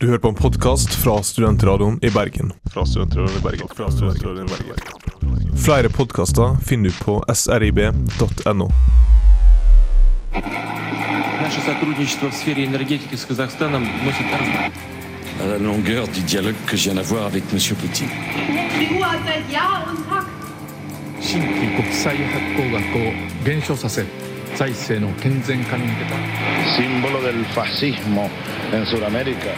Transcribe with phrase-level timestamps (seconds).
[0.00, 2.52] Du hører på en podkast fra Studentradioen i Bergen.
[2.74, 3.68] Fra Studentradioen i Bergen.
[3.76, 5.56] Fra Studentradioen i Bergen.
[5.62, 8.68] Flere podkaster finner du på srib.no.
[11.42, 14.72] Наше сотрудничество в сфере энергетики с Казахстаном носит раз-
[15.42, 17.58] à la longueur du dialogue que je viens d'avoir avec M.
[17.80, 18.10] Poutine.
[24.57, 26.15] 財政の健全化に向けた
[26.75, 28.27] símbolo del fascismo
[28.73, 29.53] en Sudamérica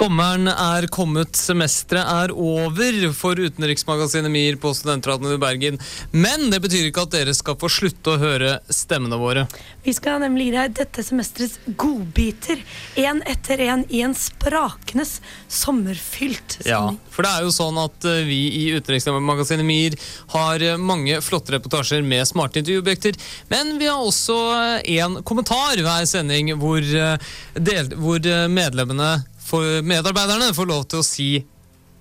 [0.00, 5.76] Sommeren er kommet, semesteret er over for utenriksmagasinet MIR på Studentradioen i Bergen.
[6.16, 9.42] Men det betyr ikke at dere skal få slutte å høre stemmene våre.
[9.84, 12.62] Vi skal nemlig gi deg dette semesterets godbiter.
[12.96, 15.04] Én etter én i en sprakende
[15.52, 16.80] sommerfylt Ja,
[17.12, 19.98] for det er jo sånn at eh, vi i utenriksmagasinet MIR
[20.32, 23.20] har eh, mange flotte reportasjer med smarte intervjuobjekter,
[23.52, 24.38] men vi har også
[24.80, 29.12] én kommentar hver sending hvor, eh, del, hvor eh, medlemmene,
[29.50, 31.28] for, medarbeiderne, får lov til å si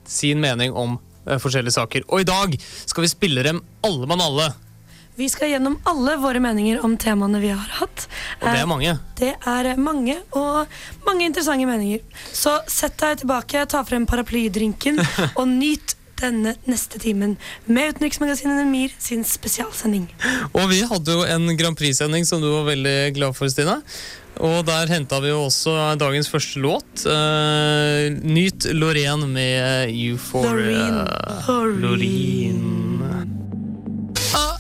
[0.10, 2.08] sin mening om eh, forskjellige saker.
[2.10, 4.52] Og i dag skal vi spille dem alle mann alle.
[5.20, 8.06] Vi skal gjennom alle våre meninger om temaene vi har hatt.
[8.40, 8.94] Og det Eh, er mange.
[9.20, 10.68] Det er mange, og
[11.04, 12.00] mange interessante meninger.
[12.32, 15.02] Så sett deg tilbake, ta frem paraplydrinken
[15.40, 17.36] og nyt denne neste timen
[17.68, 20.08] med Utenriksmagasinet Mir sin spesialsending.
[20.54, 23.78] Og vi hadde jo en Grand Prix-sending som du var veldig glad for, Stina.
[24.40, 27.04] Og der henta vi jo også dagens første låt.
[27.04, 31.04] Uh, Nyt Loreen med Euphoria.
[31.84, 33.02] Loreen.
[34.32, 34.56] Ah.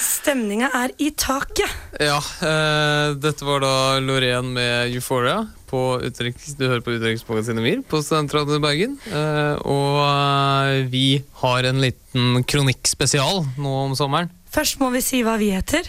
[0.00, 1.68] Stemninga er i taket.
[2.00, 5.42] Ja, Uh, dette var da Loreen med Euphoria.
[5.68, 8.96] På utenriks, du hører på Utenriksmagasinet MIR på Studentradioen i Bergen.
[9.12, 14.32] Uh, og vi har en liten kronikkspesial nå om sommeren.
[14.52, 15.86] Først må vi si hva vi heter.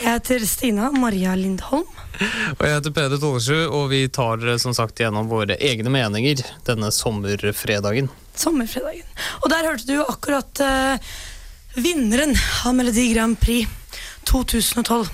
[0.00, 1.84] Jeg heter Stina Maria Lindholm.
[2.56, 6.88] Og jeg heter Peder Tollesrud, og vi tar som sagt gjennom våre egne meninger denne
[6.94, 8.08] sommerfredagen.
[8.36, 9.04] Sommerfredagen.
[9.42, 11.10] Og der hørte du akkurat uh,
[11.76, 12.32] vinneren
[12.64, 13.68] av Melodi Grand Prix
[14.32, 15.12] 2012.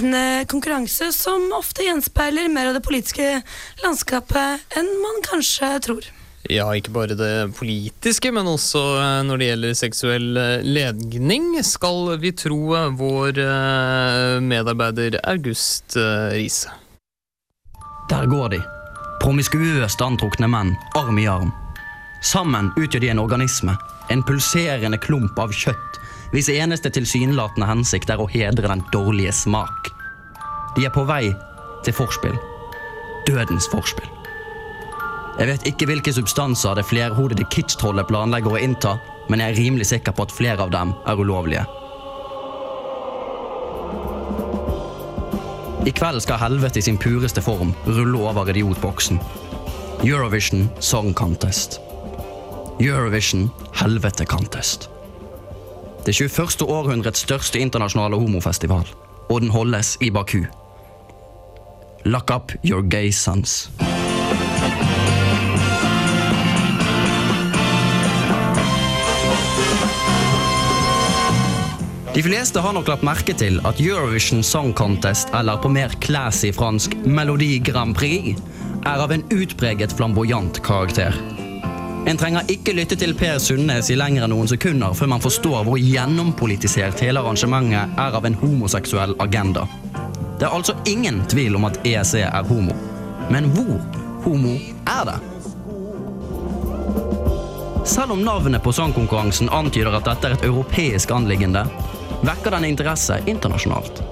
[0.00, 3.42] En uh, konkurranse som ofte gjenspeiler mer av det politiske
[3.84, 6.08] landskapet enn man kanskje tror.
[6.48, 10.28] Ja, ikke bare det politiske, men også eh, når det gjelder seksuell
[10.64, 16.70] ledning, legning, skal vi tro eh, vår eh, medarbeider August eh, Riise.
[18.08, 18.60] Der går de.
[19.22, 21.52] Promiskuøst antrukne menn, arm i arm.
[22.22, 23.76] Sammen utgjør de en organisme,
[24.10, 26.00] en pulserende klump av kjøtt,
[26.32, 29.92] hvis eneste tilsynelatende hensikt er å hedre den dårlige smak.
[30.76, 31.28] De er på vei
[31.84, 32.38] til forspill.
[33.28, 34.17] Dødens forspill.
[35.38, 38.96] Jeg vet ikke hvilke substanser det flerhodede kitsch-trollet planlegger å innta,
[39.30, 41.62] men jeg er rimelig sikker på at flere av dem er ulovlige.
[45.86, 49.20] I kveld skal helvete i sin pureste form rulle over idiotboksen.
[50.02, 51.78] Eurovision Song Contest.
[52.82, 53.46] Eurovision
[53.78, 54.90] Helvete Contest.
[56.06, 56.66] Det 21.
[56.66, 58.90] århundrets største internasjonale homofestival,
[59.30, 60.42] og den holdes i Baku.
[62.04, 63.70] Lock up your gay sons.
[72.18, 76.48] De fleste har nok lagt merke til at Eurovision Song Contest, eller på mer classy
[76.50, 78.40] fransk Melodi Grand Prix,
[78.82, 81.14] er av en utpreget flamboyant karakter.
[82.10, 85.62] En trenger ikke lytte til Per Sundnes i lenger enn noen sekunder før man forstår
[85.68, 89.68] hvor gjennompolitisert hele arrangementet er av en homoseksuell agenda.
[90.40, 92.74] Det er altså ingen tvil om at ESE er homo.
[93.30, 93.78] Men hvor
[94.26, 94.56] homo
[94.90, 95.20] er det?
[97.86, 101.62] Selv om navnet på sangkonkurransen antyder at dette er et europeisk anliggende,
[102.22, 104.02] vekker den interesse internasjonalt.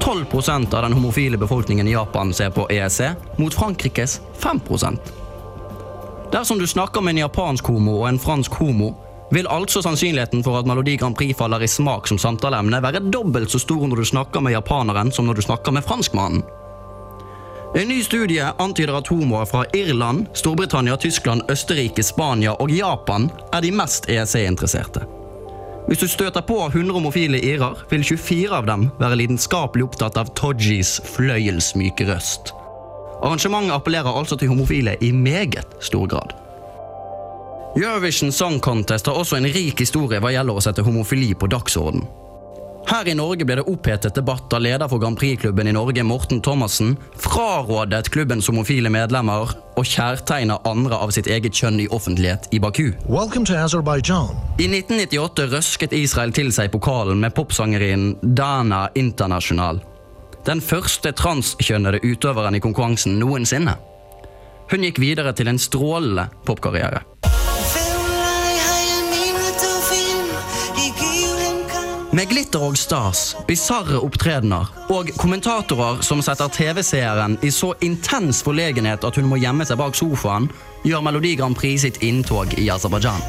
[0.00, 3.00] 12% av den homofile befolkningen i Japan ser på EEC,
[3.36, 4.98] mot Frankrikes 5%
[6.32, 8.94] Dersom du snakker med en japansk homo og en fransk homo,
[9.30, 13.52] vil altså sannsynligheten for at Melodi Grand Prix faller i smak som samtaleemne være dobbelt
[13.52, 16.42] så stor når du snakker med japaneren som når du snakker med franskmannen.
[17.76, 23.64] En ny studie antyder at homoer fra Irland, Storbritannia, Tyskland, Østerrike, Spania og Japan er
[23.64, 25.04] de mest EEC-interesserte.
[25.88, 30.30] Hvis du støter på 100 homofile irer, vil 24 av dem være lidenskapelig opptatt av
[30.38, 32.54] Todgies fløyelsmyke røst.
[33.22, 36.34] Arrangementet appellerer altså til homofile i meget stor grad.
[37.76, 42.04] Eurovision Song Contest har også en rik historie hva gjelder å sette homofili på dagsorden.
[42.88, 46.40] Her i Norge ble det opphetet debatt da leder for Grand Prix-klubben i Norge, Morten
[46.42, 52.60] Thomassen, frarådet klubbens homofile medlemmer å kjærtegne andre av sitt eget kjønn i offentlighet i
[52.60, 52.90] Baku.
[53.06, 54.34] Welcome to Azerbaijan.
[54.58, 59.80] I 1998 røsket Israel til seg pokalen med popsangerinnen Dana International.
[60.46, 63.78] Den første transkjønnede utøveren i konkurransen noensinne.
[64.72, 67.04] Hun gikk videre til en strålende popkarriere.
[72.12, 79.06] Med glitter og stas, bisarre opptredener og kommentatorer som setter TV-seeren i så intens forlegenhet
[79.08, 80.50] at hun må gjemme seg bak sofaen,
[80.84, 83.24] gjør Melodi Grand Prix sitt inntog i Aserbajdsjan.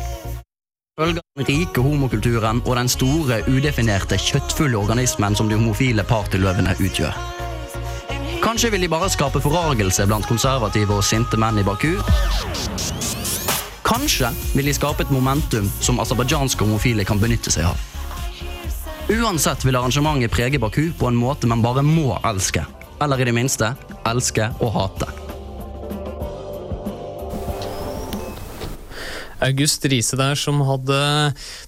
[0.99, 7.15] Følger den rike homokulturen og den store, udefinerte, kjøttfulle organismen som de homofile partyløvene utgjør.
[8.43, 11.95] Kanskje vil de bare skape forargelse blant konservative og sinte menn i Baku?
[13.87, 17.92] Kanskje vil de skape et momentum som aserbajdsjanske homofile kan benytte seg av.
[19.13, 22.63] Uansett vil arrangementet prege Baku på en måte man bare må elske.
[23.03, 23.73] Eller i det minste
[24.09, 25.09] elske og hate.
[29.43, 30.97] August Riise der som hadde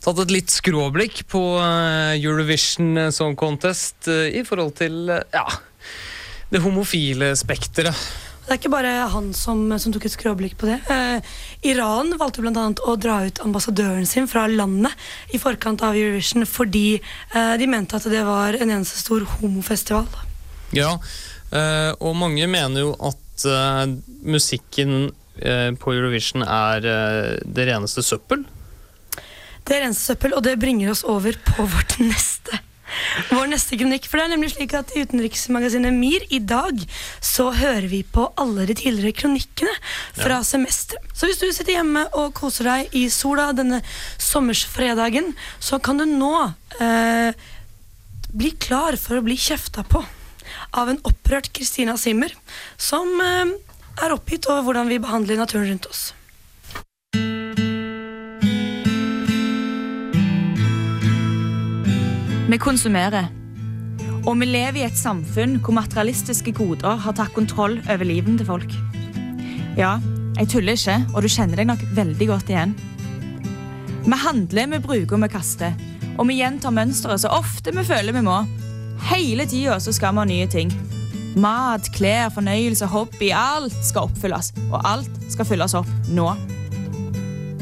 [0.01, 5.45] tatt et litt skråblikk på eh, Eurovision Song Contest eh, i forhold til eh, ja,
[6.49, 7.99] det homofile spekteret.
[8.45, 10.77] Det er ikke bare han som, som tok et skråblikk på det.
[10.93, 11.29] Eh,
[11.71, 12.65] Iran valgte bl.a.
[12.85, 14.93] å dra ut ambassadøren sin fra landet
[15.33, 20.05] i forkant av Eurovision fordi eh, de mente at det var en eneste stor homofestival.
[20.77, 20.91] Ja,
[21.49, 25.09] eh, og mange mener jo at eh, musikken
[25.41, 28.45] eh, på Eurovision er eh, det reneste søppel.
[29.65, 32.61] Det er reneste søppel, og det bringer oss over på vårt neste
[33.31, 34.07] vår neste kronikk.
[34.09, 36.81] For det er nemlig slik at I utenriksmagasinet MIR i dag
[37.23, 39.73] så hører vi på alle de tidligere kronikkene
[40.17, 40.47] fra ja.
[40.47, 41.13] semesteret.
[41.15, 43.81] Så hvis du sitter hjemme og koser deg i sola denne
[44.21, 46.33] sommersfredagen, så kan du nå
[46.83, 47.31] eh,
[48.35, 50.03] bli klar for å bli kjefta på
[50.75, 52.33] av en opprørt Kristina Simmer,
[52.77, 53.55] som eh,
[54.03, 56.09] er oppgitt over hvordan vi behandler naturen rundt oss.
[62.55, 63.25] Vi konsumerer.
[64.23, 68.47] Og vi lever i et samfunn hvor materialistiske goder har tatt kontroll over livet til
[68.47, 68.75] folk.
[69.75, 69.97] Ja,
[70.37, 72.71] jeg tuller ikke, og du kjenner deg nok veldig godt igjen.
[74.05, 75.75] Vi handler, vi bruker vi kaster.
[76.15, 78.39] Og vi gjentar mønsteret så ofte vi føler vi må.
[79.11, 80.71] Hele tida skal vi ha nye ting.
[81.35, 83.33] Mat, klær, fornøyelse, hobby.
[83.35, 84.53] Alt skal oppfylles.
[84.69, 86.31] Og alt skal fylles opp nå.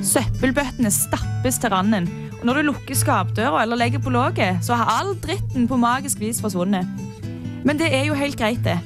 [0.06, 2.14] Søppelbøttene stappes til randen
[2.44, 6.42] når du lukker skapdøra eller legger på låget, så har all dritten på magisk vis
[6.44, 6.88] forsvunnet.
[7.64, 8.80] Men det er jo helt greit, det.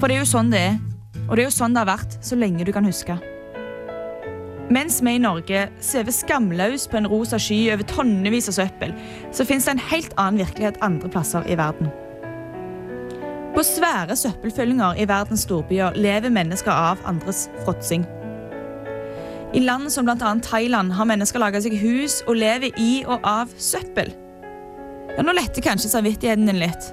[0.00, 0.80] For det er jo sånn det er.
[1.28, 3.16] Og det er jo sånn det har vært så lenge du kan huske.
[4.72, 8.94] Mens vi i Norge svever skamløs på en rosa sky over tonnevis av søppel,
[9.32, 11.90] så fins det en helt annen virkelighet andre plasser i verden.
[13.52, 18.06] På svære søppelfyllinger i verdens storbyer lever mennesker av andres fråtsing.
[19.52, 20.34] I land som bl.a.
[20.42, 24.08] Thailand har mennesker laga seg hus og lever i og av søppel.
[25.12, 26.86] Ja, Nå letter kanskje samvittigheten din litt.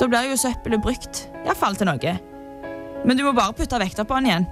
[0.00, 2.14] Da blir jo søppelet brukt, iallfall til noe.
[3.04, 4.46] Men du må bare putte vekter på den igjen.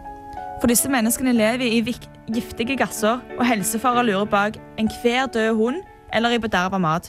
[0.61, 5.81] For disse menneskene lever i giftige gasser, og helsefarer lurer bak enhver død hund
[6.13, 7.09] eller i bederva mat.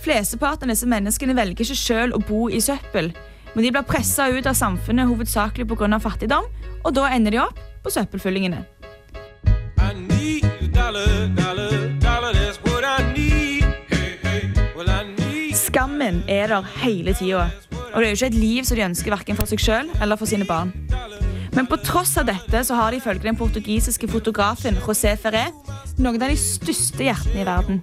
[0.00, 3.10] Flesteparten av disse menneskene velger ikke sjøl å bo i søppel,
[3.54, 5.98] men de blir pressa ut av samfunnet hovedsakelig pga.
[5.98, 6.44] fattigdom,
[6.84, 8.60] og da ender de opp på søppelfyllingene.
[15.70, 17.44] Skammen er der hele tida.
[17.94, 20.18] Og det er jo ikke et liv som de ønsker verken for seg sjøl eller
[20.18, 20.72] for sine barn.
[21.54, 25.44] Men på tross av dette så har de ifølge den portugisiske fotografen José Ferré
[26.02, 27.78] noen av de største hjertene i verden.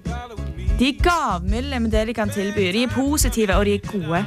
[0.77, 2.65] De er gavmilde med det de kan tilby.
[2.75, 4.19] De er positive, og de er gode.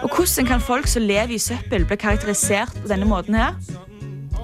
[0.00, 3.52] Og hvordan kan folk som lever i søppel, bli karakterisert på denne måten her?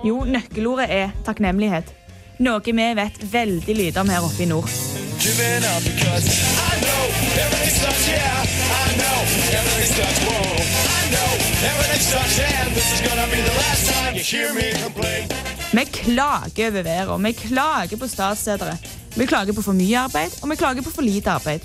[0.05, 1.89] Jo, nøkkelordet er takknemlighet.
[2.41, 4.69] Noe vi vet veldig lite om her oppe i nord.
[15.73, 18.77] Vi klager over været, vi klager på statsledere.
[19.17, 21.61] Vi klager på for mye arbeid, og vi klager på for lite arbeid.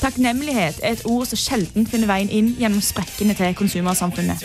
[0.00, 4.44] Takknemlighet er et ord som sjelden finner veien inn gjennom sprekkene til konsumersamfunnet.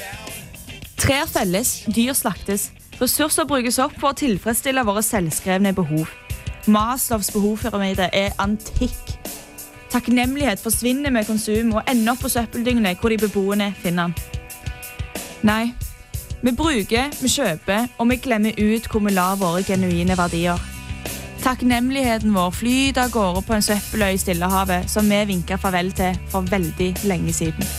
[0.98, 6.06] Trær felles, dyr slaktes, Ressurser brukes opp for å tilfredsstille våre selvskrevne behov.
[6.72, 9.18] Maslovs behovspyramide er antikk.
[9.94, 14.16] Takknemlighet forsvinner med konsum og ender opp på søppeldyngene hvor de beboende finner den.
[15.46, 15.74] Nei,
[16.42, 20.58] vi bruker, vi kjøper, og vi glemmer ut hvor vi lar våre genuine verdier.
[21.44, 26.18] Takknemligheten vår flyter av gårde på en søppeløy i Stillehavet som vi vinka farvel til
[26.32, 27.70] for veldig lenge siden.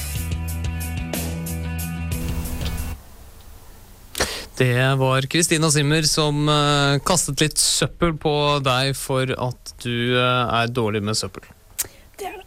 [4.54, 10.56] Det var Kristina Simmer som eh, kastet litt søppel på deg for at du eh,
[10.60, 11.42] er dårlig med søppel.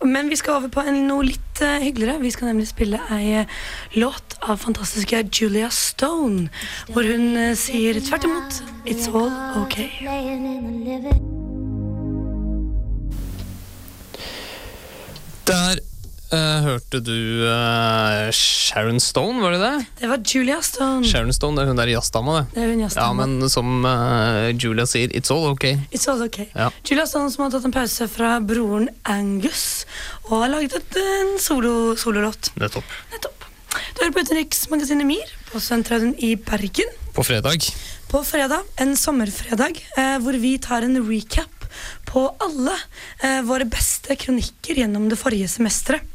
[0.06, 2.22] Men vi skal over på en, noe litt uh, hyggeligere.
[2.22, 3.58] Vi skal nemlig spille ei eh,
[3.98, 6.48] låt av fantastiske Julia Stone,
[6.94, 9.32] hvor hun uh, sier tvert imot It's all
[9.64, 9.90] okay.
[15.48, 15.80] Der
[16.36, 19.86] eh, hørte du uh, Sharon Stone, var det det?
[20.02, 21.06] Det var Julia Stone.
[21.08, 22.46] Sharon Stone, det er hun der jazzdama, det.
[22.56, 25.78] Det er hun Ja, men som uh, Julia sier, it's all okay.
[25.92, 26.48] It's all okay.
[26.54, 26.70] Ja.
[26.88, 29.86] Julia Stone som har tatt en pause fra broren Angus
[30.28, 32.52] og har laget et, en solo, sololåt.
[32.60, 32.96] Nettopp.
[33.98, 36.90] Du hører på Utenriksmagasinet MIR på Studentradioen i Bergen.
[37.16, 37.70] På fredag.
[38.12, 39.80] På fredag, en sommerfredag,
[40.24, 41.58] hvor vi tar en recap
[42.06, 42.76] på alle
[43.24, 46.06] eh, våre beste kronikker gjennom det forrige semesteret.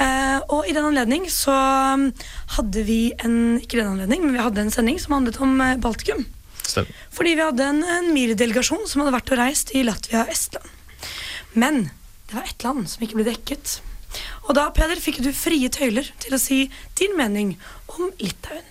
[0.00, 1.54] Eh, og i den anledning så
[1.98, 2.08] mm,
[2.56, 5.78] hadde vi en Ikke den anledning, men vi hadde en sending som handlet om eh,
[5.82, 6.26] Baltikum.
[6.62, 6.90] Stemmer.
[7.12, 10.68] Fordi vi hadde en, en MIR-delegasjon som hadde vært og reist i Latvia og Estland.
[11.52, 11.88] Men
[12.28, 13.80] det var ett land som ikke ble dekket.
[14.48, 16.64] Og da, Peder, fikk du frie tøyler til å si
[16.98, 17.56] din mening
[17.92, 18.68] om Litauen.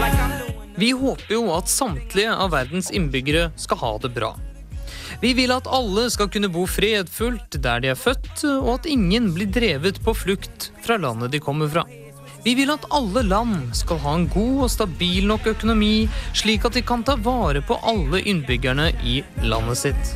[0.00, 0.37] Like I'm.
[0.78, 4.36] Vi håper jo at samtlige av verdens innbyggere skal ha det bra.
[5.18, 9.32] Vi vil at alle skal kunne bo fredfullt der de er født, og at ingen
[9.34, 11.82] blir drevet på flukt fra landet de kommer fra.
[12.44, 16.78] Vi vil at alle land skal ha en god og stabil nok økonomi, slik at
[16.78, 19.18] de kan ta vare på alle innbyggerne i
[19.50, 20.14] landet sitt.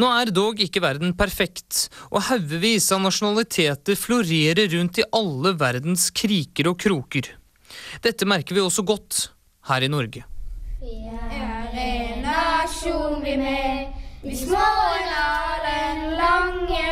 [0.00, 6.08] Nå er dog ikke verden perfekt, og haugevis av nasjonaliteter florerer rundt i alle verdens
[6.16, 7.34] kriker og kroker.
[8.00, 9.26] Dette merker vi også godt
[9.68, 10.24] her i Norge.
[10.82, 13.92] En nasjon vi med,
[14.22, 14.66] vi små
[15.10, 16.88] lar den lange.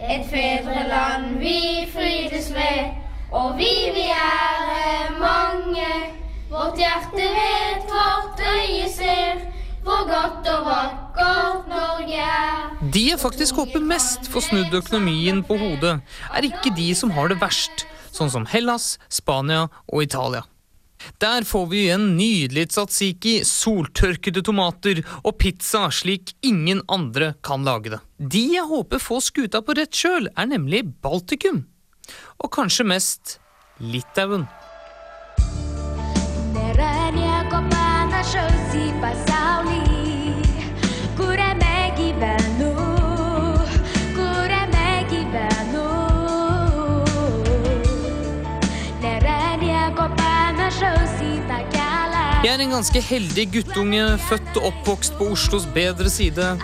[0.00, 2.94] Et fedreland vi frydes med,
[3.32, 5.90] og vi vi er mange.
[6.50, 9.42] Vårt hjerte vet, vårt øye ser,
[9.84, 12.70] hvor godt og vakkert Norge er.
[12.94, 16.00] De jeg faktisk håper mest får snudd økonomien på hodet,
[16.34, 20.42] er ikke de som har det verst, sånn som Hellas, Spania og Italia.
[21.22, 27.94] Der får vi igjen nydelig tzatziki, soltørkede tomater og pizza slik ingen andre kan lage
[27.94, 28.00] det.
[28.20, 31.64] De jeg håper får skuta på rett kjøl, er nemlig Baltikum.
[32.40, 33.38] Og kanskje mest
[33.80, 34.46] Litauen.
[36.52, 37.60] Nerannya ko
[52.40, 56.54] Jeg er en ganske heldig guttunge, født og oppvokst på Oslos bedre side.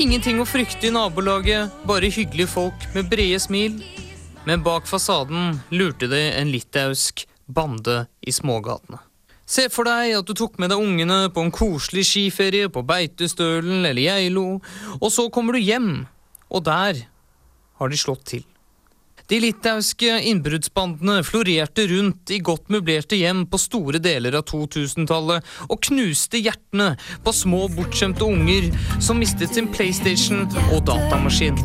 [0.00, 3.76] Ingenting å frykte i nabolaget, bare hyggelige folk med brede smil.
[4.48, 9.02] Men bak fasaden lurte det en litauisk bande i smågatene.
[9.44, 13.84] Se for deg at du tok med deg ungene på en koselig skiferie på Beitostølen
[13.84, 14.62] eller Geilo,
[14.96, 16.06] og så kommer du hjem,
[16.48, 17.04] og der
[17.76, 18.48] har de slått til.
[19.28, 25.82] De litauiske innbruddsbandene florerte rundt i godt møblerte hjem på store deler av 2000-tallet og
[25.90, 26.94] knuste hjertene
[27.26, 31.60] på små, bortskjemte unger som mistet sin PlayStation og datamaskin.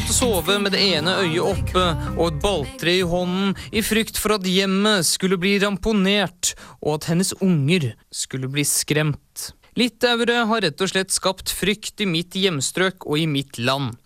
[0.00, 1.82] Måtte sove med det ene øyet oppe
[2.14, 7.08] og et balltre i hånden i frykt for at hjemmet skulle bli ramponert og at
[7.10, 9.50] hennes unger skulle bli skremt.
[9.76, 13.98] Litauere har rett og slett skapt frykt i mitt hjemstrøk og i mitt land.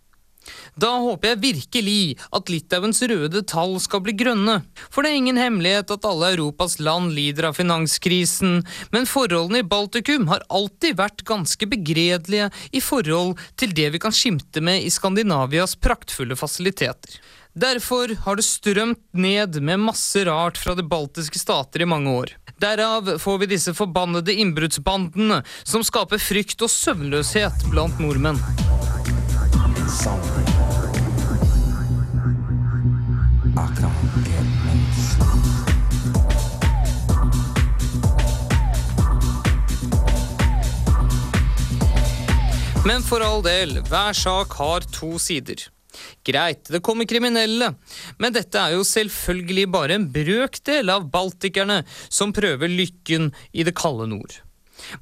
[0.80, 4.60] Da håper jeg virkelig at Litauens røde tall skal bli grønne.
[4.90, 8.60] For det er ingen hemmelighet at alle Europas land lider av finanskrisen,
[8.94, 14.14] men forholdene i Baltikum har alltid vært ganske begredelige i forhold til det vi kan
[14.14, 17.20] skimte med i Skandinavias praktfulle fasiliteter.
[17.54, 22.32] Derfor har det strømt ned med masse rart fra de baltiske stater i mange år.
[22.58, 28.42] Derav får vi disse forbannede innbruddsbandene som skaper frykt og søvnløshet blant nordmenn.
[42.94, 45.58] Men for all del, hver sak har to sider.
[46.22, 47.72] Greit, det kommer kriminelle,
[48.22, 53.74] men dette er jo selvfølgelig bare en brøkdel av baltikerne som prøver lykken i det
[53.74, 54.36] kalde nord.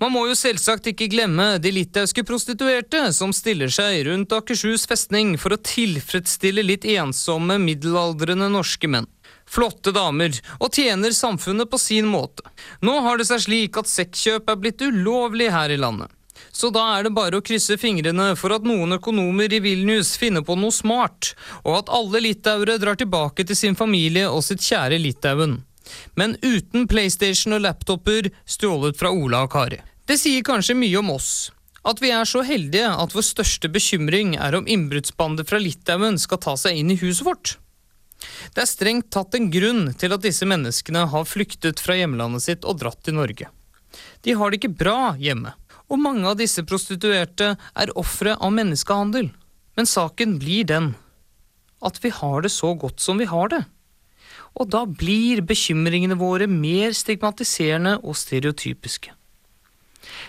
[0.00, 5.34] Man må jo selvsagt ikke glemme de litauiske prostituerte som stiller seg rundt Akershus festning
[5.36, 9.10] for å tilfredsstille litt ensomme middelaldrende norske menn.
[9.44, 10.32] Flotte damer,
[10.64, 12.48] og tjener samfunnet på sin måte.
[12.80, 16.08] Nå har det seg slik at sexkjøp er blitt ulovlig her i landet.
[16.50, 20.44] Så da er det bare å krysse fingrene for at noen økonomer i Vilnius finner
[20.46, 25.00] på noe smart, og at alle litauere drar tilbake til sin familie og sitt kjære
[25.02, 25.60] Litauen.
[26.14, 29.80] Men uten PlayStation og laptoper stjålet fra Ola og Kari.
[30.06, 31.50] Det sier kanskje mye om oss.
[31.82, 36.40] At vi er så heldige at vår største bekymring er om innbruddsbander fra Litauen skal
[36.42, 37.56] ta seg inn i huset vårt.
[38.54, 42.68] Det er strengt tatt en grunn til at disse menneskene har flyktet fra hjemlandet sitt
[42.68, 43.50] og dratt til Norge.
[44.22, 45.56] De har det ikke bra hjemme
[45.92, 49.28] og mange av disse prostituerte er ofre av menneskehandel.
[49.76, 50.92] Men saken blir den
[51.84, 53.62] at vi har det så godt som vi har det.
[54.56, 59.12] Og da blir bekymringene våre mer stigmatiserende og stereotypiske.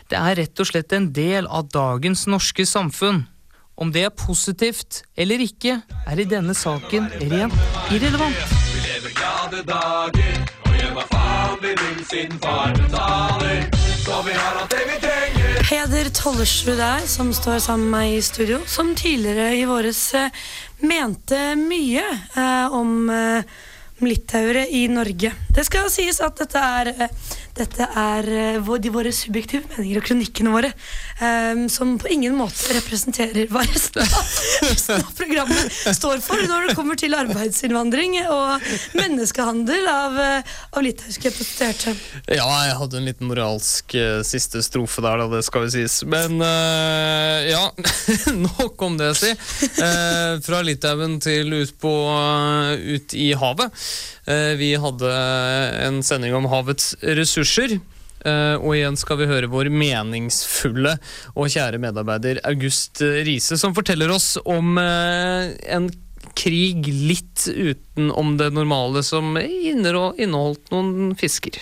[0.10, 3.24] Det er rett og slett en del av dagens norske samfunn.
[3.76, 7.58] Om det er positivt eller ikke, er i denne saken rent
[7.92, 8.44] irrelevant.
[8.74, 13.66] Vi lever glade dager, og gjør hva faen vi vil siden far betaler.
[14.06, 15.43] Så vi har alt det vi trenger.
[15.74, 20.36] Peder Tollersrud der, som står sammen med meg i studio, som tidligere i våres eh,
[20.86, 23.56] mente mye eh, om eh,
[24.06, 25.32] litauere i Norge.
[25.50, 30.08] Det skal sies at dette er, eh, dette er eh, de våre subjektive meninger og
[30.08, 30.72] kronikkene våre,
[31.22, 36.98] um, som på ingen måte representerer hva resten av, programmet står for når det kommer
[36.98, 38.66] til arbeidsinnvandring og
[38.98, 41.94] menneskehandel av, eh, av litauiske prostituerte.
[42.26, 46.00] Ja, jeg hadde en liten moralsk uh, siste strofe der, da, det skal jo sies.
[46.10, 47.68] Men uh, ja,
[48.48, 49.30] nok om det, si.
[49.78, 51.94] Uh, fra Litauen til ut, på,
[52.98, 53.86] ut i havet.
[54.24, 55.10] Vi hadde
[55.84, 57.43] en sending om havets ressurser.
[58.24, 60.94] Eh, og igjen skal vi høre vår meningsfulle
[61.36, 65.90] og kjære medarbeider August Riise, som forteller oss om eh, en
[66.40, 71.60] krig litt utenom det normale, som inneho- inneholdt noen fisker.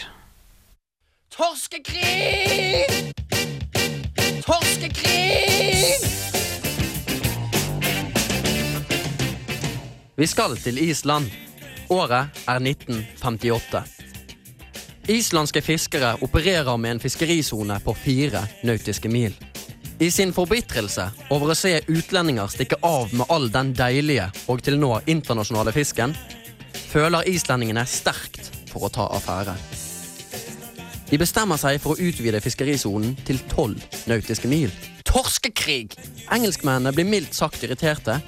[1.33, 2.85] Torskekrig!
[4.45, 5.97] Torskekrig!
[10.21, 11.31] Vi skal til Island.
[11.89, 13.81] Året er 1958.
[15.09, 19.33] Islandske fiskere opererer med en fiskerisone på fire nautiske mil.
[19.99, 24.77] I sin forbitrelse over å se utlendinger stikke av med all den deilige og til
[24.81, 26.13] nå internasjonale fisken,
[26.91, 29.57] føler islendingene sterkt for å ta affære.
[31.09, 34.69] De bestemmer seg for å utvide fiskerisonen til tolv nautiske mil.
[35.05, 35.97] Torskekrig!
[36.31, 38.21] Engelskmennene blir mildt sagt irriterte,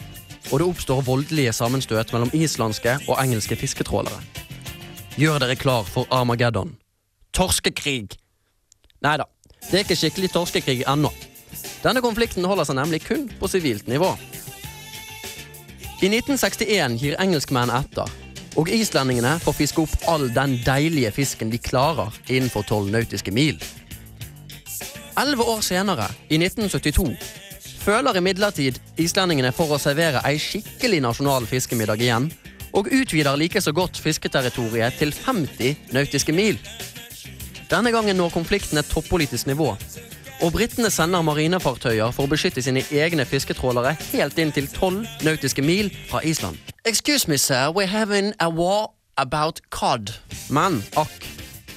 [0.49, 4.19] og det oppstår voldelige sammenstøt mellom islandske og engelske fisketrålere.
[5.13, 6.71] Gjør dere klar for Armageddon.
[7.37, 8.15] Torskekrig!
[9.05, 9.27] Nei da,
[9.67, 11.11] det er ikke skikkelig torskekrig ennå.
[11.83, 14.09] Denne konflikten holder seg nemlig kun på sivilt nivå.
[16.01, 18.09] I 1961 gir engelskmenn etter,
[18.57, 23.61] og islendingene får fiske opp all den deilige fisken de klarer innenfor tolv nautiske mil.
[25.13, 27.13] Elleve år senere, i 1972,
[27.85, 32.31] føler imidlertid islendingene for å servere ei skikkelig nasjonal fiskemiddag igjen,
[32.73, 36.59] og utvider like så godt fisketerritoriet til 50 nautiske mil.
[37.69, 39.75] Denne gangen når konflikten et toppolitisk nivå,
[40.43, 45.63] og britene sender marinefartøyer for å beskytte sine egne fisketrålere helt inn til 12 nautiske
[45.63, 46.57] mil fra Island.
[46.85, 50.11] Excuse me, sir, we're having a war about cod.
[50.49, 51.29] Men akk.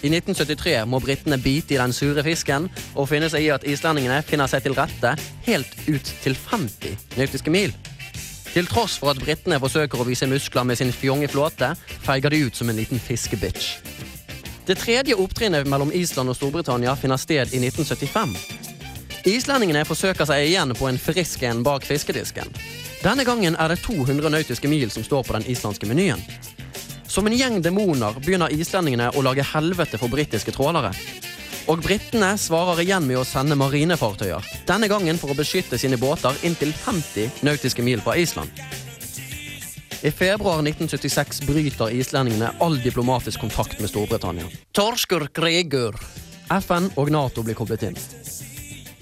[0.02, 4.20] I 1973 må britene bite i den sure fisken og finne seg i at islendingene
[4.26, 5.14] finner seg til rette
[5.46, 7.74] helt ut til 50 nautiske mil.
[8.56, 11.74] Til tross for at britene forsøker å vise muskler med sin fjonge flåte,
[12.06, 13.74] feiger de ut som en liten fiskebitch.
[14.64, 18.32] Det tredje opptrinnet mellom Island og Storbritannia finner sted i 1975.
[19.28, 22.48] Islendingene forsøker seg igjen på en frisk en bak fiskedisken.
[23.02, 26.24] Denne gangen er det 200 nautiske mil som står på den islandske menyen.
[27.04, 30.96] Som en gjeng demoner begynner islendingene å lage helvete for britiske trålere.
[31.66, 36.36] Og britene svarer igjen med å sende marinefartøyer, denne gangen for å beskytte sine båter
[36.46, 38.52] inntil 50 nautiske mil fra Island.
[40.06, 44.46] I februar 1976 bryter islendingene all diplomatisk kontakt med Storbritannia.
[44.76, 45.98] Torskur krigur.
[46.60, 47.98] FN og Nato blir koblet inn.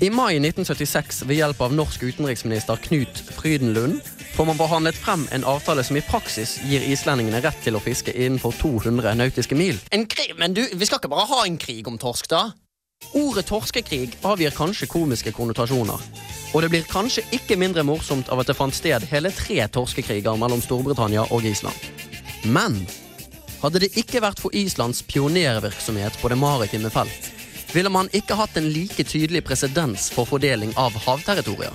[0.00, 4.00] I mai 1976, ved hjelp av norsk utenriksminister Knut Frydenlund,
[4.34, 8.12] får man forhandlet frem en avtale som i praksis gir islendingene rett til å fiske
[8.12, 9.78] innenfor 200 nautiske mil.
[9.94, 10.32] En krig?
[10.38, 12.48] Men du, vi skal ikke bare ha en krig om torsk, da?
[13.14, 16.02] Ordet torskekrig avgir kanskje komiske konnotasjoner.
[16.54, 20.38] Og det blir kanskje ikke mindre morsomt av at det fant sted hele tre torskekriger
[20.40, 21.86] mellom Storbritannia og Island.
[22.44, 22.80] Men
[23.62, 27.30] hadde det ikke vært for Islands pionervirksomhet på det maritime felt,
[27.74, 31.74] ville man ikke hatt en like tydelig presedens for fordeling av havterritorier.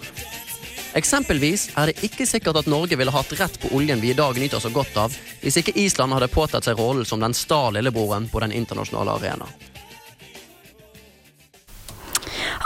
[0.98, 4.38] Eksempelvis er det ikke sikkert at Norge ville hatt rett på oljen vi i dag
[4.42, 8.26] nyter så godt av, hvis ikke Island hadde påtatt seg rollen som den sta lillebroren
[8.32, 9.50] på den internasjonale arena.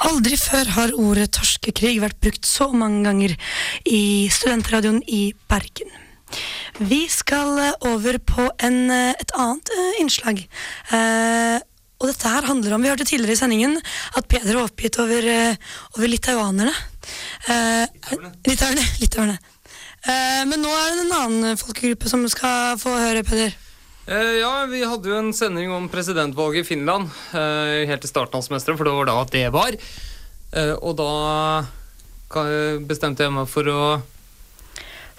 [0.08, 3.36] Aldri før har ordet torskekrig vært brukt så mange ganger
[3.88, 5.92] i studentradioen i Bergen.
[6.80, 10.42] Vi skal eh, over på en, eh, et annet eh, innslag.
[10.90, 11.60] Eh,
[12.02, 13.78] og dette her handler om Vi hørte tidligere i sendingen
[14.18, 15.28] at Peder var oppgitt over,
[15.94, 16.74] over litauanerne.
[17.50, 17.86] Eh,
[18.48, 18.86] litauerne.
[19.02, 19.38] litauerne.
[20.04, 23.54] Eh, men nå er det en annen folkegruppe som skal få høre, Peder.
[24.06, 28.36] Eh, ja, vi hadde jo en sending om presidentvalget i Finland eh, helt i starten
[28.36, 29.78] av semesteret, for det var da det var.
[30.52, 31.63] Eh, og da
[32.84, 33.82] bestemte jeg meg for å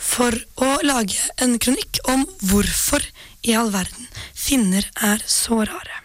[0.02, 3.06] For å lage en kronikk om hvorfor
[3.46, 6.03] i all verden finner er så rare.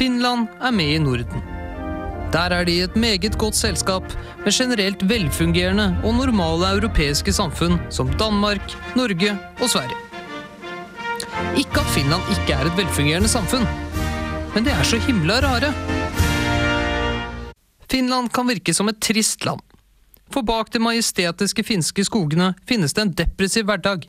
[0.00, 1.42] Finland er med i Norden.
[2.32, 4.06] Der er de et meget godt selskap
[4.44, 9.98] med generelt velfungerende og normale europeiske samfunn som Danmark, Norge og Sverige.
[11.60, 13.66] Ikke at Finland ikke er et velfungerende samfunn,
[14.54, 15.74] men det er så himla rare.
[17.90, 19.60] Finland kan virke som et trist land.
[20.32, 24.08] For bak de majestetiske finske skogene finnes det en depressiv hverdag.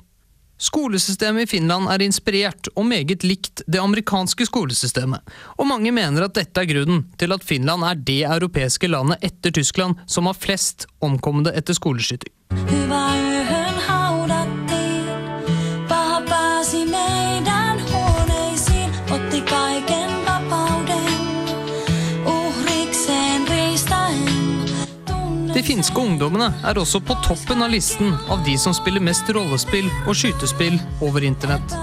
[0.61, 5.25] Skolesystemet i Finland er inspirert og meget likt det amerikanske skolesystemet,
[5.57, 9.55] og mange mener at dette er grunnen til at Finland er det europeiske landet etter
[9.57, 12.29] Tyskland som har flest omkomne etter skoleskyting.
[25.61, 29.85] De finske ungdommene er også på toppen av listen av de som spiller mest rollespill
[30.09, 31.75] og skytespill over internett.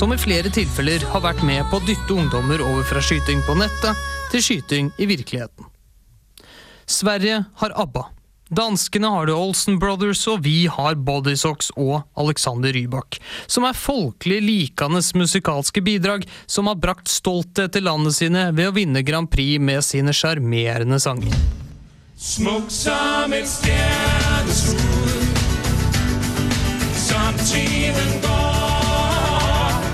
[0.00, 3.58] Som i flere tilfeller har vært med på å dytte ungdommer over fra skyting på
[3.60, 4.00] nettet
[4.32, 5.68] til skyting i virkeligheten.
[6.88, 8.06] Sverige har ABBA.
[8.48, 14.40] Danskene har The Olsen Brothers, og vi har Bodysocks og Alexander Rybak, som er folkelig
[14.40, 19.60] likandes musikalske bidrag som har brakt stolthet til landet sine ved å vinne Grand Prix
[19.60, 21.60] med sine sjarmerende sanger.
[22.22, 25.40] Smuk som et stjerneskud
[26.94, 29.88] Som tiden går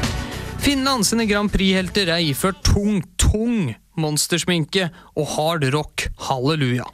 [0.61, 6.85] Finland sine Grand Prix-helter er iført tung, tung monstersminke og hard rock halleluja.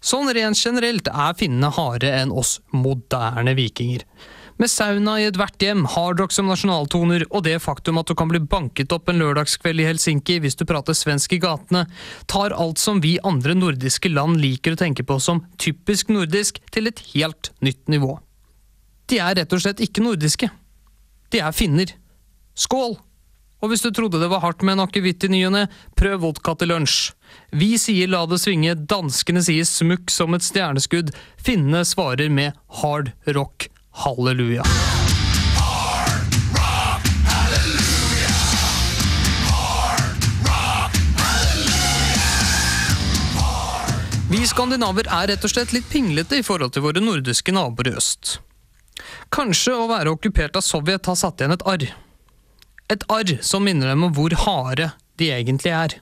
[0.00, 4.06] Sånn rent generelt er finnene hardere enn oss moderne vikinger.
[4.58, 8.40] Med sauna i ethvert hjem, hardrock som nasjonaltoner og det faktum at du kan bli
[8.42, 11.84] banket opp en lørdagskveld i Helsinki hvis du prater svensk i gatene,
[12.26, 16.90] tar alt som vi andre nordiske land liker å tenke på som typisk nordisk, til
[16.90, 18.16] et helt nytt nivå.
[19.06, 20.50] De er rett og slett ikke nordiske.
[21.30, 21.94] De er finner.
[22.58, 22.98] Skål!
[23.62, 25.64] Og hvis du trodde det var hardt med en akevitt i ny og ne,
[25.98, 27.12] prøv vodka til lunsj.
[27.54, 33.14] Vi sier la det svinge, danskene sier smukk som et stjerneskudd, finnene svarer med hard
[33.38, 34.64] rock halleluja.
[44.28, 47.94] Vi skandinaver er rett og slett litt pinglete i forhold til våre nordiske naboer i
[47.96, 48.36] øst.
[49.32, 51.86] Kanskje å være okkupert av Sovjet har satt igjen et arr.
[52.92, 55.96] Et arr som minner dem om hvor harde de egentlig er.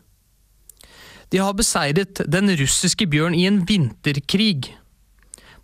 [1.30, 4.72] De har beseiret den russiske bjørn i en vinterkrig.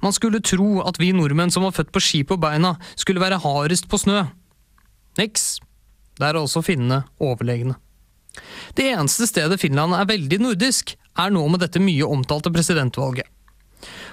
[0.03, 3.41] Man skulle tro at vi nordmenn som var født på ski på beina, skulle være
[3.45, 4.25] hardest på snø.
[5.19, 5.61] Niks.
[6.19, 7.77] Der er også finnene overlegne.
[8.77, 13.29] Det eneste stedet Finland er veldig nordisk, er nå med dette mye omtalte presidentvalget.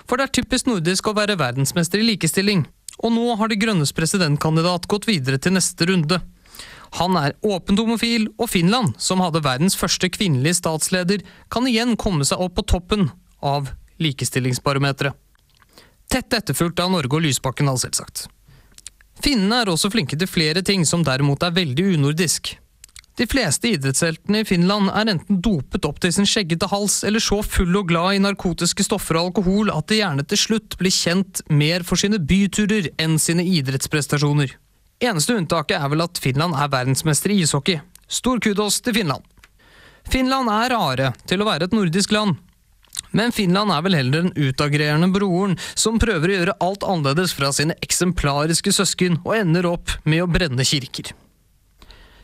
[0.10, 2.66] For det er typisk nordisk å være verdensmester i likestilling,
[3.00, 6.20] og nå har De grønnes presidentkandidat gått videre til neste runde.
[6.98, 11.22] Han er åpent homofil, og Finland, som hadde verdens første kvinnelige statsleder,
[11.54, 13.12] kan igjen komme seg opp på toppen
[13.46, 13.72] av
[14.02, 15.14] likestillingsbarometeret.
[16.10, 18.26] Tett etterfulgt av Norge og Lysbakken, da, selvsagt.
[19.22, 22.56] Finnene er også flinke til flere ting som derimot er veldig unordisk.
[23.20, 27.42] De fleste idrettsheltene i Finland er enten dopet opp til sin skjeggete hals, eller så
[27.44, 31.44] full og glad i narkotiske stoffer og alkohol at de gjerne til slutt blir kjent
[31.52, 34.56] mer for sine byturer enn sine idrettsprestasjoner.
[35.04, 37.84] Eneste unntaket er vel at Finland er verdensmester i ishockey.
[38.08, 39.28] Stor kudos til Finland.
[40.10, 42.40] Finland er rare til å være et nordisk land.
[43.12, 47.50] Men Finland er vel heller den utagerende broren som prøver å gjøre alt annerledes fra
[47.56, 51.14] sine eksemplariske søsken, og ender opp med å brenne kirker.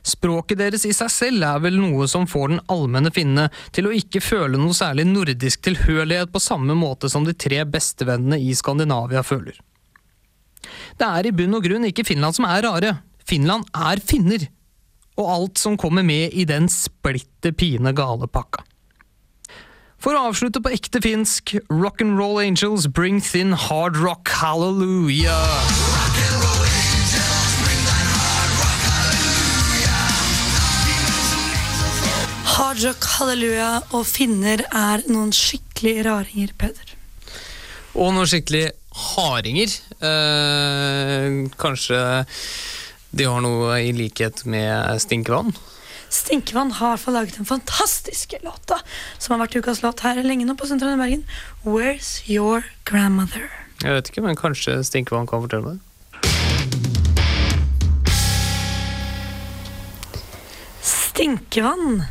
[0.05, 3.93] Språket deres i seg selv er vel noe som får den allmenne finne til å
[3.95, 9.25] ikke føle noe særlig nordisk tilhørighet på samme måte som de tre bestevennene i Skandinavia
[9.25, 9.57] føler.
[10.99, 12.93] Det er i bunn og grunn ikke Finland som er rare.
[13.25, 14.45] Finland er finner.
[15.17, 18.61] Og alt som kommer med i den splitter pine gale pakka.
[20.05, 25.33] For å avslutte på ekte finsk, Rock'n'Roll Angels bring thin hard rock hallelujah.
[32.53, 36.95] Hard rock, halleluja og finner er noen skikkelig raringer, Peder.
[37.97, 38.67] Og noen skikkelig
[39.09, 39.73] hardinger.
[40.05, 42.03] Eh, kanskje
[43.09, 45.49] de har noe i likhet med stinkevann?
[46.15, 48.77] Stinkevann har i hvert fall laget den fantastiske låta
[49.17, 51.25] som har vært ukas låt her lenge nå på Sentralen i Bergen.
[51.67, 53.49] Where's Your Grandmother?
[53.83, 55.83] Jeg vet ikke, men kanskje stinkevann kan fortelle meg det?
[60.85, 62.05] Stinkevann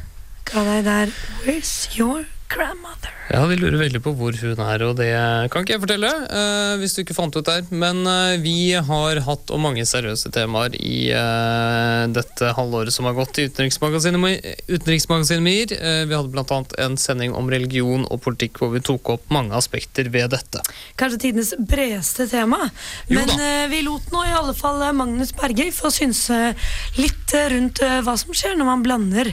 [0.51, 3.15] ga deg der Where's Your Grandmother?
[3.33, 5.09] Ja, Vi lurer veldig på hvor hun er, og det
[5.51, 6.11] kan ikke jeg fortelle.
[6.29, 7.65] Uh, hvis du ikke fant ut der.
[7.73, 13.17] Men uh, vi har hatt og mange seriøse temaer i uh, dette halvåret som har
[13.17, 15.75] gått i Utenriksmagasinet Utenriksmagasinet MIR.
[16.11, 16.61] Vi hadde bl.a.
[16.85, 20.61] en sending om religion og politikk hvor vi tok opp mange aspekter ved dette.
[21.01, 22.61] Kanskje tidenes bredeste tema.
[23.09, 23.33] Men
[23.73, 26.55] vi lot nå i alle fall Magnus Bergøy få synse
[27.01, 29.33] litt rundt hva som skjer når man blander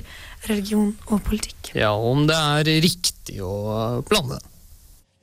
[0.50, 1.76] religion og politikk.
[1.76, 4.40] Ja, om det er riktig å blande.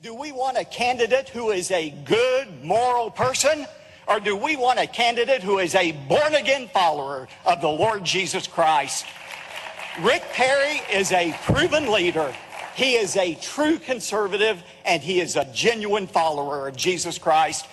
[0.01, 3.65] Do we want a candidate who is a good, moral person?
[4.07, 8.03] Or do we want a candidate who is a born again follower of the Lord
[8.03, 9.05] Jesus Christ?
[10.01, 12.33] Rick Perry is a proven leader.
[12.75, 17.65] He is a true conservative and he is a genuine follower of Jesus Christ.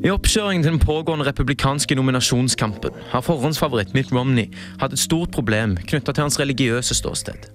[0.00, 4.46] I oppkjøringen til den pågående republikanske nominasjonskampen har forhåndsfavoritt Mitt Romney
[4.80, 7.50] hatt et stort problem knytta til hans religiøse ståsted.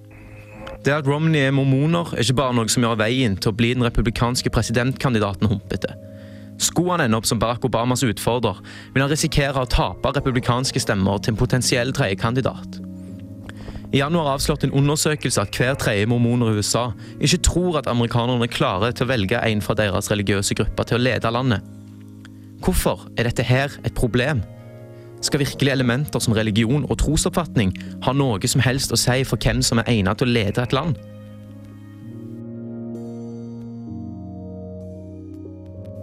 [0.86, 3.72] Det at Romney er mormoner, er ikke bare noe som gjør veien til å bli
[3.74, 5.96] den republikanske presidentkandidaten humpete.
[6.62, 8.60] Skulle han ende opp som Barack Obamas utfordrer,
[8.94, 12.78] vil han risikere å tape republikanske stemmer til en potensiell tredjekandidat.
[13.90, 18.46] I januar avslørte en undersøkelse at hver tredje mormoner i USA ikke tror at amerikanerne
[18.46, 21.66] er klare til å velge en fra deres religiøse grupper til å lede landet.
[22.66, 24.40] Hvorfor er dette her et problem?
[25.22, 29.62] Skal virkelig elementer som religion og trosoppfatning ha noe som helst å si for hvem
[29.62, 30.98] som er egnet til å lede et land?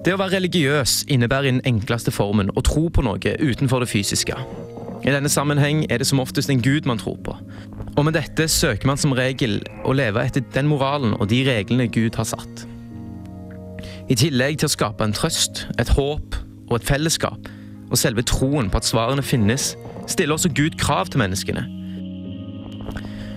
[0.07, 3.90] Det å være religiøs innebærer i den enkleste formen å tro på noe utenfor det
[3.90, 4.38] fysiske.
[5.03, 7.35] I denne sammenheng er det som oftest en gud man tror på.
[7.96, 11.90] Og med dette søker man som regel å leve etter den moralen og de reglene
[11.90, 12.66] Gud har satt.
[14.11, 16.38] I tillegg til å skape en trøst, et håp
[16.72, 17.50] og et fellesskap,
[17.90, 19.74] og selve troen på at svarene finnes,
[20.08, 21.66] stiller også Gud krav til menneskene.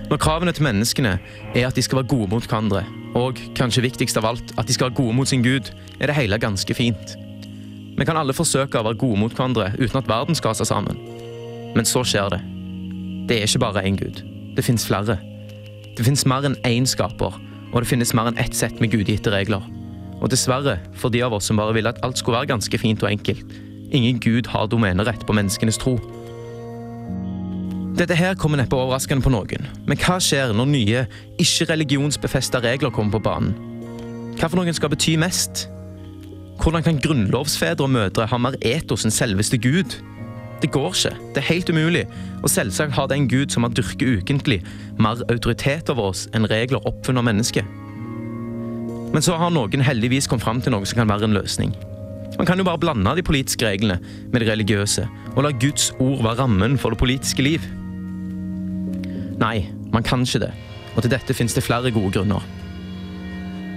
[0.10, 1.18] Når kravene til menneskene
[1.56, 4.74] er at de skal være gode mot hverandre, og kanskje viktigst av alt, at de
[4.74, 7.16] skal være gode mot sin Gud, er det hele ganske fint.
[7.98, 11.00] Vi kan alle forsøke å være gode mot hverandre uten at verden skal seg sammen.
[11.76, 12.42] Men så skjer det.
[13.28, 14.22] Det er ikke bare én Gud.
[14.56, 15.18] Det fins flere.
[15.98, 17.40] Det fins mer enn én skaper,
[17.72, 19.64] og det finnes mer enn ett sett med gudgitte regler.
[20.26, 23.04] Og dessverre, for de av oss som bare ville at alt skulle være ganske fint
[23.06, 23.52] og enkelt,
[23.94, 26.00] ingen gud har domenerett på menneskenes tro.
[27.96, 31.06] Dette her kommer neppe overraskende på noen, men hva skjer når nye,
[31.40, 33.54] ikke-religionsbefesta regler kommer på banen?
[34.36, 35.68] Hva for noen skal bety mest?
[36.60, 39.96] Hvordan kan grunnlovsfedre og -mødre ha mer etos enn selveste Gud?
[40.62, 41.16] Det går ikke.
[41.36, 42.08] Det er helt umulig.
[42.44, 44.64] Og selvsagt har den Gud som har dyrket ukentlig,
[45.00, 47.85] mer autoritet over oss enn regler oppfunnet av mennesket.
[49.16, 51.72] Men så har noen heldigvis kommet fram til noe som kan være en løsning.
[52.36, 53.96] Man kan jo bare blande de politiske reglene
[54.34, 55.06] med de religiøse,
[55.38, 57.64] og la Guds ord være rammen for det politiske liv.
[59.40, 60.52] Nei, man kan ikke det,
[60.98, 62.44] og til dette finnes det flere gode grunner.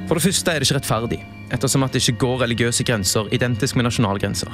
[0.08, 1.20] For det første er det ikke rettferdig,
[1.54, 4.50] ettersom at det ikke går religiøse grenser identisk med nasjonalgrenser.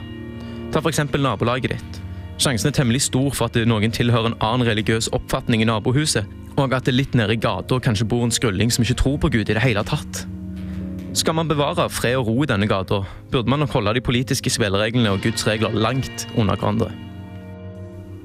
[0.74, 1.00] Ta f.eks.
[1.16, 2.00] nabolaget ditt.
[2.36, 6.28] Sjansen er temmelig stor for at noen tilhører en annen religiøs oppfatning i nabohuset,
[6.60, 9.32] og at det litt nede i gata kanskje bor en skrulling som ikke tror på
[9.38, 10.26] Gud i det hele tatt.
[11.14, 14.50] Skal man bevare fred og ro i denne gata, burde man nok holde de politiske
[14.50, 16.90] spillereglene og Guds regler langt under hverandre.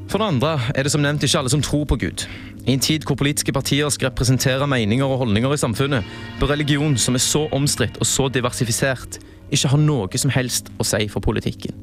[0.10, 2.26] For det andre er det som nevnt ikke alle som tror på Gud.
[2.66, 6.04] I en tid hvor politiske partier skal representere meninger og holdninger i samfunnet,
[6.40, 9.20] bør religion som er så omstridt og så diversifisert,
[9.52, 11.78] ikke ha noe som helst å si for politikken.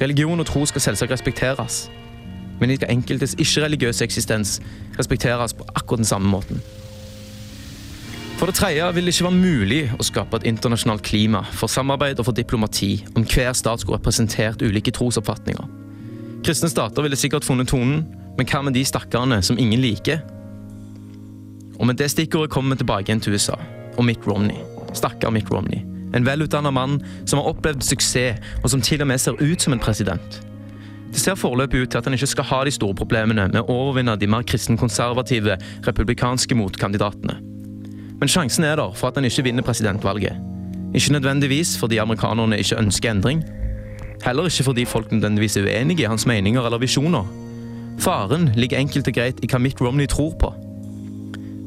[0.00, 1.84] Religion og tro skal selvsagt respekteres,
[2.58, 4.58] men de skal enkeltes ikke-religiøse eksistens
[4.98, 6.58] respekteres på akkurat den samme måten.
[8.42, 12.18] For det tredje vil det ikke være mulig å skape et internasjonalt klima for samarbeid
[12.18, 15.68] og for diplomati om hver stat skulle representert ulike trosoppfatninger.
[16.42, 18.00] Kristne stater ville sikkert funnet tonen,
[18.34, 20.24] men hva med de stakkarene som ingen liker?
[21.78, 23.60] Og med det stikkordet kommer vi tilbake igjen til USA
[23.94, 24.58] og Mitt Romney.
[24.90, 25.86] Stakkar Mitt Romney.
[26.10, 29.78] En velutdannet mann som har opplevd suksess, og som til og med ser ut som
[29.78, 30.42] en president.
[31.14, 33.78] Det ser foreløpig ut til at han ikke skal ha de store problemene med å
[33.86, 37.51] overvinne de mer kristenkonservative republikanske motkandidatene.
[38.22, 40.36] Men sjansen er der for at han ikke vinner presidentvalget.
[40.94, 43.40] Ikke nødvendigvis fordi amerikanerne ikke ønsker endring.
[44.24, 47.26] Heller ikke fordi folk nødvendigvis er uenige i hans meninger eller visjoner.
[47.98, 50.52] Faren ligger enkelt og greit i hva Mitt Romney tror på.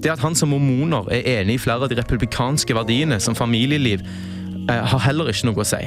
[0.04, 4.00] Det at han som mormoner er enig i flere av de republikanske verdiene, som familieliv,
[4.70, 5.84] eh, har heller ikke noe å si.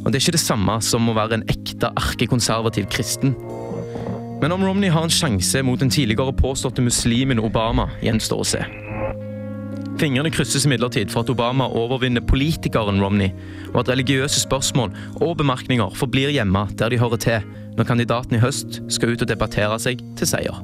[0.00, 3.36] Og det er ikke det samme som å være en ekte erkekonservativ kristen.
[4.40, 8.64] Men om Romney har en sjanse mot den tidligere påståtte muslimen Obama, gjenstår å se.
[9.96, 13.30] Fingrene krysses imidlertid for at Obama overvinner politikeren Romney,
[13.72, 14.92] og at religiøse spørsmål
[15.24, 19.30] og bemerkninger forblir hjemme der de hører til, når kandidaten i høst skal ut og
[19.30, 20.60] debattere seg til seier.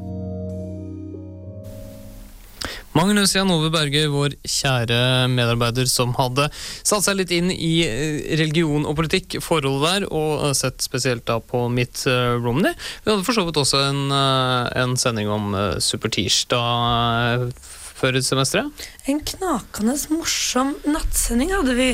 [2.92, 5.00] Magnus Jan Ove Berge, vår kjære
[5.32, 6.50] medarbeider som hadde
[6.84, 11.24] satt seg litt inn i eh, religion og politikk, forholdet der, og eh, sett spesielt
[11.30, 12.76] da på Mitt eh, Romney.
[13.00, 17.48] Vi hadde for så vidt også en, en sending om Supertirsdag
[18.02, 18.86] før semesteret.
[19.10, 21.88] En knakende morsom nattsending hadde vi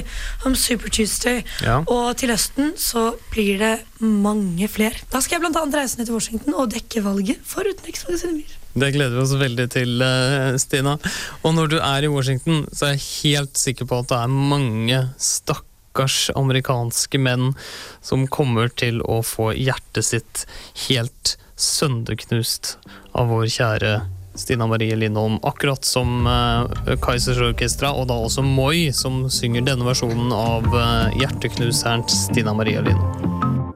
[0.49, 1.42] om Super Tuesday.
[1.64, 1.83] Ja.
[1.85, 4.97] Og til høsten så blir det mange flere.
[5.12, 8.57] Da skal jeg annet reise ned til Washington og dekke valget for utenriksmagasinet MIR.
[8.79, 10.99] Det gleder vi oss veldig til, eh, Stina.
[11.42, 14.29] Og når du er i Washington, så er jeg helt sikker på at det er
[14.29, 17.55] mange stakkars amerikanske menn
[18.01, 20.47] som kommer til å få hjertet sitt
[20.87, 22.77] helt sønderknust
[23.14, 23.94] av vår kjære
[24.38, 25.38] Stina Marie Lindholm.
[25.42, 31.11] Akkurat som uh, Kaizers Orkestra, og da også Moi, som synger denne versjonen av uh,
[31.18, 33.72] hjerteknuseren Stina Marie Lindholm.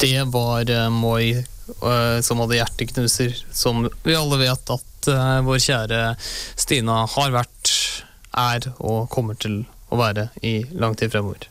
[0.00, 1.44] Det var uh, Moi
[2.26, 5.08] som hadde hjerteknuser, som vi alle vet at
[5.46, 6.00] vår kjære
[6.58, 7.70] Stina har vært,
[8.34, 9.60] er og kommer til
[9.90, 11.46] å være i lang tid fremover.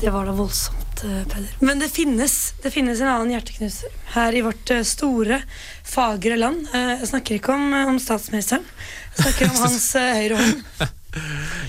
[0.00, 1.54] Det var da voldsomt, eh, Peder.
[1.60, 5.40] Men det finnes, det finnes en annen hjerteknuser her i vårt eh, store,
[5.86, 6.68] fagre land.
[6.72, 8.66] Eh, Jeg snakker ikke om, om statsministeren.
[9.14, 10.62] Jeg snakker om hans eh, høyre hånd.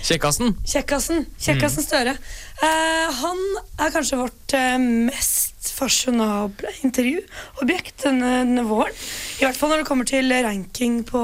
[0.06, 0.56] Kjekkasen.
[0.66, 1.26] Kjekkasen.
[1.42, 2.16] Kjekkasen Støre.
[2.66, 3.44] Eh, han
[3.82, 8.96] er kanskje vårt eh, mest fasjonable intervjuobjekt denne, denne våren.
[9.42, 11.22] I hvert fall når det kommer til ranking på,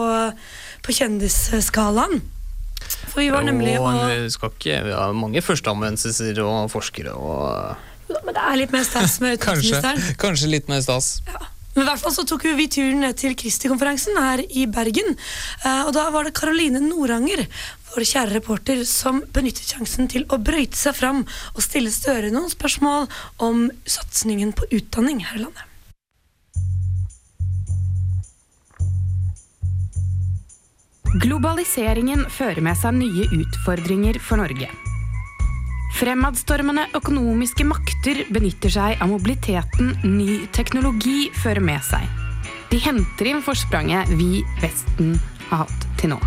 [0.83, 2.21] på kjendisskalaen.
[3.11, 7.77] For vi var nemlig og, og, ikke, har mange førsteamanuenser og forskere og
[8.25, 10.19] Men det er litt mer stas med kanskje, utenriksministeren.
[10.21, 11.17] kanskje litt mer stas.
[11.71, 15.15] Men i hvert fall så tok vi turen ned til Kristi-konferansen her i Bergen.
[15.63, 17.45] Eh, og da var det Karoline Noranger,
[17.93, 22.51] vår kjære reporter, som benyttet sjansen til å brøyte seg fram og stille Støre noen
[22.51, 23.07] spørsmål
[23.43, 25.67] om satsingen på utdanning her i landet.
[31.21, 34.71] Globaliseringen fører med seg nye utfordringer for Norge.
[35.91, 42.05] Fremadstormende økonomiske makter benytter seg av mobiliteten ny teknologi fører med seg.
[42.71, 45.17] De henter inn forspranget vi Vesten
[45.49, 46.21] har hatt til nå.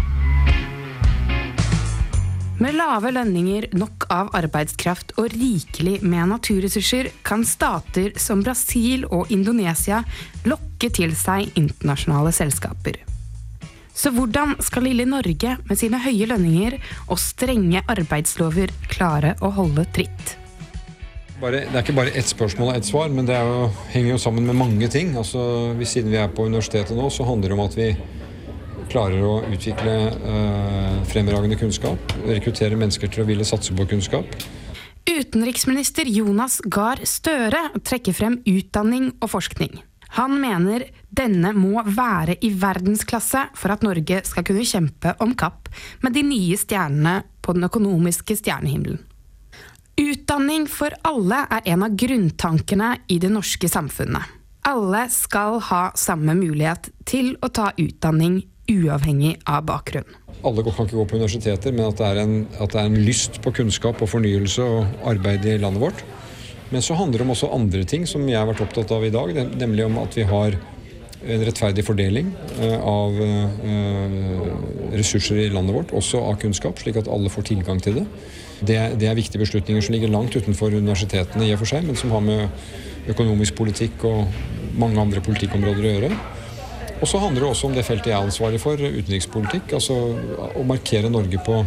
[2.62, 9.32] Med lave lønninger, nok av arbeidskraft og rikelig med naturressurser kan stater som Brasil og
[9.34, 10.04] Indonesia
[10.46, 13.00] lokke til seg internasjonale selskaper.
[13.94, 19.86] Så hvordan skal lille Norge med sine høye lønninger og strenge arbeidslover klare å holde
[19.94, 20.34] tritt?
[21.38, 24.20] Bare, det er ikke bare ett spørsmål og ett svar, men det jo, henger jo
[24.22, 25.14] sammen med mange ting.
[25.18, 27.88] Altså, Siden vi er på universitetet nå, så handler det om at vi
[28.90, 32.14] klarer å utvikle eh, fremragende kunnskap.
[32.26, 34.36] Rekruttere mennesker til å ville satse på kunnskap.
[35.04, 39.82] Utenriksminister Jonas Gahr Støre trekker frem utdanning og forskning.
[40.14, 45.70] Han mener denne må være i verdensklasse for at Norge skal kunne kjempe om kapp
[46.04, 49.00] med de nye stjernene på den økonomiske stjernehimmelen.
[49.94, 54.22] Utdanning for alle er en av grunntankene i det norske samfunnet.
[54.66, 58.40] Alle skal ha samme mulighet til å ta utdanning
[58.70, 60.08] uavhengig av bakgrunn.
[60.44, 63.02] Alle kan ikke gå på universiteter, men at det, er en, at det er en
[63.06, 66.04] lyst på kunnskap og fornyelse og arbeid i landet vårt.
[66.74, 69.12] Men så handler det om også andre ting som jeg har vært opptatt av i
[69.14, 70.56] dag, nemlig om at vi har
[71.24, 77.08] en rettferdig fordeling eh, av eh, ressurser i landet vårt, også av kunnskap, slik at
[77.08, 78.04] alle får tilgang til det.
[78.58, 81.98] Det, det er viktige beslutninger som ligger langt utenfor universitetene i og for seg, men
[82.00, 86.12] som har med økonomisk politikk og mange andre politikkområder å gjøre.
[87.00, 89.74] Og så handler det også om det feltet jeg er ansvarlig for, utenrikspolitikk.
[89.78, 89.96] Altså
[90.58, 91.62] å markere Norge på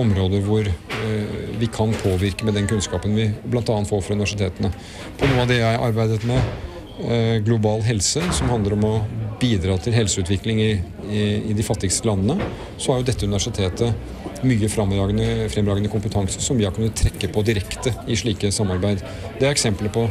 [0.00, 3.62] områder hvor eh, vi kan påvirke med den kunnskapen vi bl.a.
[3.64, 4.72] får fra universitetene.
[5.18, 6.52] På noe av det jeg arbeidet med,
[7.06, 8.94] eh, global helse, som handler om å
[9.40, 10.70] bidra til helseutvikling i,
[11.10, 12.38] i, i de fattigste landene,
[12.78, 17.44] så har jo dette universitetet mye fremragende, fremragende kompetanse som vi har kunnet trekke på
[17.46, 19.04] direkte i slike samarbeid.
[19.38, 20.06] Det er eksempler på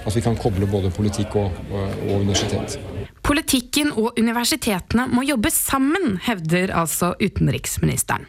[0.00, 2.78] at vi kan koble både politikk og, og, og universitet.
[3.26, 8.26] Politikken og universitetene må jobbe sammen, hevder altså utenriksministeren.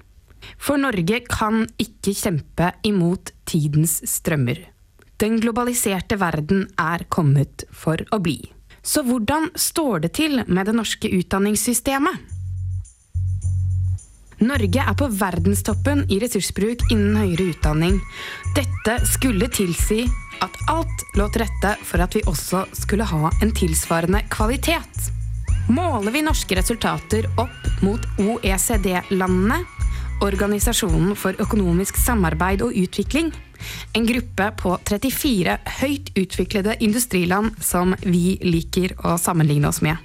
[0.61, 4.59] For Norge kan ikke kjempe imot tidens strømmer.
[5.21, 8.39] Den globaliserte verden er kommet for å bli.
[8.81, 12.29] Så hvordan står det til med det norske utdanningssystemet?
[14.41, 17.99] Norge er på verdenstoppen i ressursbruk innen høyere utdanning.
[18.57, 20.01] Dette skulle tilsi
[20.41, 25.11] at alt lå til rette for at vi også skulle ha en tilsvarende kvalitet.
[25.69, 29.61] Måler vi norske resultater opp mot OECD-landene,
[30.21, 33.31] Organisasjonen for økonomisk samarbeid og utvikling,
[33.97, 39.97] en gruppe på 34 høyt utviklede industriland som vi liker å sammenligne oss med,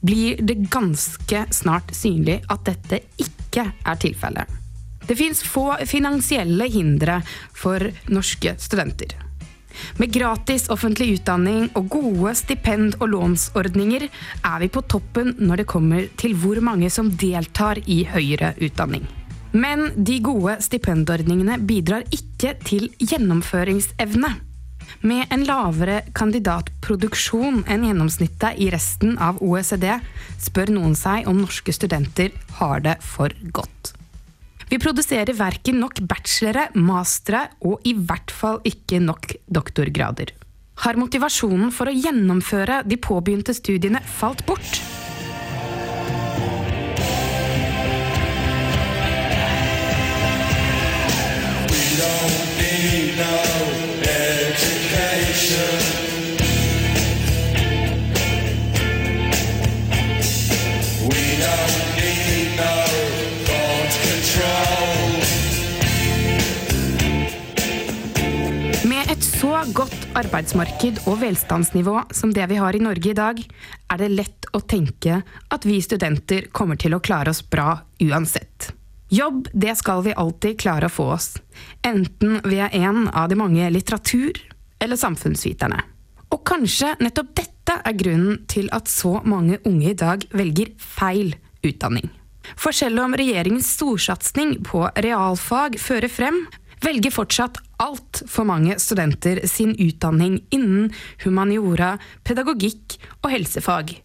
[0.00, 4.56] blir det ganske snart synlig at dette ikke er tilfellet.
[5.04, 7.20] Det fins få finansielle hindre
[7.56, 9.16] for norske studenter.
[10.00, 15.70] Med gratis offentlig utdanning og gode stipend- og lånsordninger er vi på toppen når det
[15.70, 19.19] kommer til hvor mange som deltar i høyere utdanning.
[19.52, 24.30] Men de gode stipendordningene bidrar ikke til gjennomføringsevne.
[25.06, 29.86] Med en lavere kandidatproduksjon enn gjennomsnittet i resten av OECD
[30.42, 33.94] spør noen seg om norske studenter har det for godt.
[34.70, 40.30] Vi produserer verken nok bachelore, mastere og i hvert fall ikke nok doktorgrader.
[40.84, 44.78] Har motivasjonen for å gjennomføre de påbegynte studiene falt bort?
[69.74, 73.38] Godt arbeidsmarked og velstandsnivå som det vi har i Norge i dag,
[73.90, 78.79] er det lett å tenke at vi studenter kommer til å klare oss bra uansett.
[79.10, 81.32] Jobb, det skal vi alltid klare å få oss,
[81.82, 84.38] enten vi er en av de mange litteratur-
[84.78, 85.80] eller samfunnsviterne.
[86.30, 91.34] Og kanskje nettopp dette er grunnen til at så mange unge i dag velger feil
[91.66, 92.06] utdanning.
[92.54, 96.44] For selv om regjeringens storsatsing på realfag fører frem,
[96.80, 100.94] velger fortsatt altfor mange studenter sin utdanning innen
[101.24, 102.94] humaniora, pedagogikk
[103.24, 103.96] og helsefag.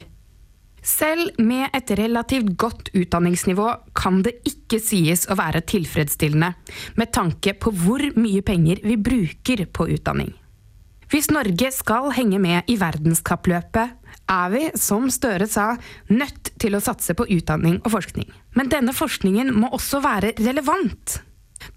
[0.85, 3.67] Selv med et relativt godt utdanningsnivå
[3.97, 6.51] kan det ikke sies å være tilfredsstillende
[6.99, 10.35] med tanke på hvor mye penger vi bruker på utdanning.
[11.09, 13.97] Hvis Norge skal henge med i verdenskappløpet,
[14.29, 15.75] er vi, som Støre sa,
[16.09, 18.29] nødt til å satse på utdanning og forskning.
[18.57, 21.19] Men denne forskningen må også være relevant.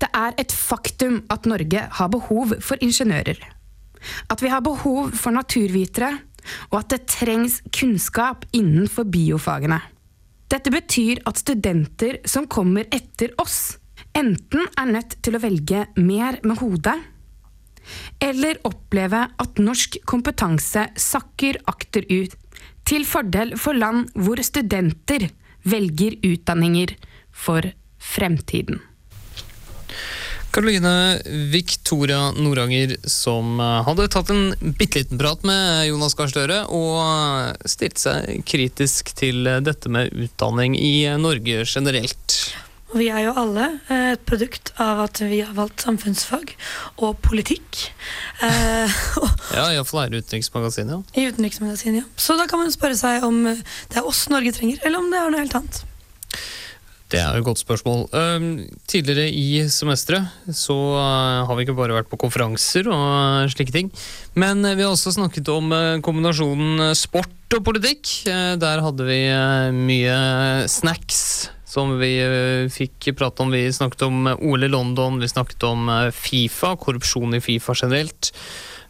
[0.00, 3.40] Det er et faktum at Norge har behov for ingeniører.
[4.32, 6.14] At vi har behov for naturvitere,
[6.70, 9.80] og at det trengs kunnskap innenfor biofagene.
[10.48, 13.76] Dette betyr at studenter som kommer etter oss,
[14.16, 16.96] enten er nødt til å velge mer med hodet,
[18.20, 22.36] eller oppleve at norsk kompetanse sakker akterut,
[22.88, 25.28] til fordel for land hvor studenter
[25.68, 26.94] velger utdanninger
[27.28, 27.68] for
[28.00, 28.80] fremtiden.
[30.54, 31.20] Karoline
[31.52, 37.68] Victoria Noranger som eh, hadde tatt en bitte liten prat med Jonas Gahr Støre og
[37.68, 42.38] stilte seg kritisk til dette med utdanning i Norge generelt.
[42.96, 46.54] Vi er jo alle eh, et produkt av at vi har valgt samfunnsfag
[47.04, 47.82] og politikk.
[48.40, 48.98] Eh,
[49.52, 51.12] Ja, iallfall her i Utenriksmagasinet.
[51.12, 51.20] Ja.
[51.20, 52.08] I Utenriksmagasinet, ja.
[52.16, 53.60] Så da kan man spørre seg om eh,
[53.92, 55.82] det er oss Norge trenger, eller om det er noe helt annet.
[57.08, 58.02] Det er et godt spørsmål.
[58.90, 63.04] Tidligere i semesteret så uh, har vi ikke bare vært på konferanser og
[63.44, 63.88] uh, slike ting,
[64.36, 65.72] men uh, vi har også snakket om
[66.04, 68.10] kombinasjonen sport og politikk.
[68.60, 69.22] Der hadde vi
[69.72, 70.16] mye
[70.68, 72.12] snacks som vi
[72.72, 73.52] fikk prate om.
[73.56, 78.34] Vi snakket om OL i London, vi snakket om Fifa, korrupsjon i Fifa generelt.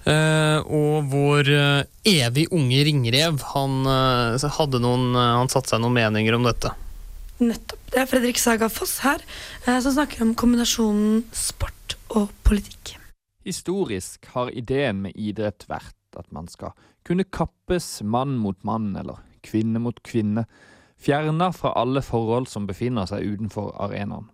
[0.08, 5.98] Uh, og vår uh, evig unge ringrev, han, uh, hadde noen, han satte seg noen
[5.98, 6.72] meninger om dette.
[7.38, 7.78] Nettopp.
[7.92, 9.22] Det er Fredrik Saga Foss her,
[9.66, 12.96] eh, som snakker om kombinasjonen sport og politikk.
[13.46, 16.74] Historisk har ideen med idrett vært at man skal
[17.06, 20.44] kunne kappes mann mot mann eller kvinne mot kvinne,
[20.98, 24.28] fjerna fra alle forhold som befinner seg utenfor arenaen.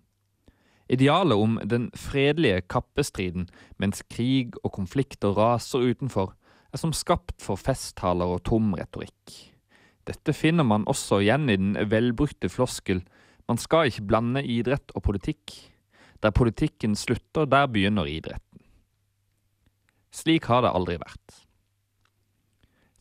[0.88, 3.50] Idealet om den fredelige kappestriden
[3.80, 6.32] mens krig og konflikter raser utenfor,
[6.72, 9.53] er som skapt for festtaler og tom retorikk.
[10.05, 13.02] Dette finner man også igjen i den velbrukte floskel
[13.48, 15.52] man skal ikke blande idrett og politikk.
[16.24, 18.62] Der politikken slutter, der begynner idretten.
[20.14, 21.40] Slik har det aldri vært.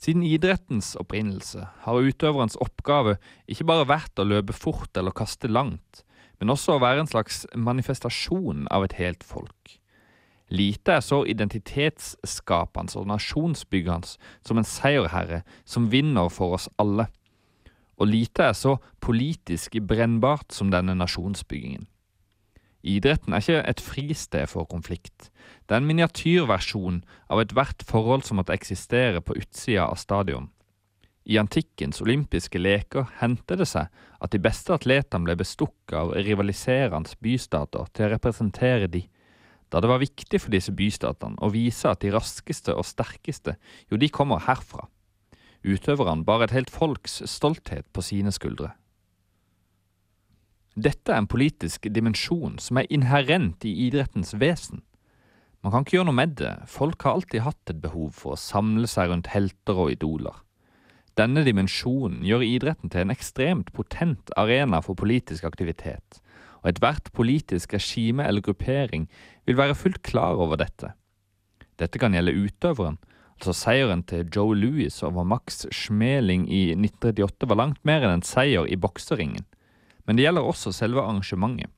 [0.04, 3.16] Siden idrettens opprinnelse har utøverens oppgave
[3.47, 6.04] ikke bare vært å løpe fort eller kaste langt,
[6.41, 9.78] men også å være en slags manifestasjon av et helt folk.
[10.54, 17.08] Lite er så identitetsskapende og nasjonsbyggende som en seierherre som vinner for oss alle,
[17.97, 21.88] og lite er så politisk brennbart som denne nasjonsbyggingen.
[22.84, 25.30] Idretten er ikke et fristed for konflikt.
[25.66, 26.99] Det er en miniatyrversjon
[27.32, 30.49] av ethvert forhold som måtte eksistere på utsida av stadion.
[31.24, 33.88] I antikkens olympiske leker hendte det seg
[34.20, 39.06] at de beste atletene ble bestukket av rivaliserende bystater til å representere de,
[39.74, 43.55] da det var viktig for disse bystatene å vise at de raskeste og sterkeste,
[43.89, 44.86] jo, de kommer herfra.
[45.65, 48.76] Utøverne bar et helt folks stolthet på sine skuldre.
[50.78, 54.84] Dette er en politisk dimensjon som er inherent i idrettens vesen.
[55.63, 58.41] Man kan ikke gjøre noe med det, folk har alltid hatt et behov for å
[58.41, 60.36] samle seg rundt helter og idoler.
[61.17, 66.19] Denne dimensjonen gjør idretten til en ekstremt potent arena for politisk aktivitet,
[66.64, 69.09] og ethvert politisk regime eller gruppering
[69.45, 70.93] vil være fullt klar over dette.
[71.80, 72.97] Dette kan gjelde utøveren,
[73.38, 78.28] altså seieren til Joe Louis over Max Schmeling i 1938 var langt mer enn en
[78.28, 79.45] seier i bokseringen,
[80.07, 81.72] men det gjelder også selve arrangementet.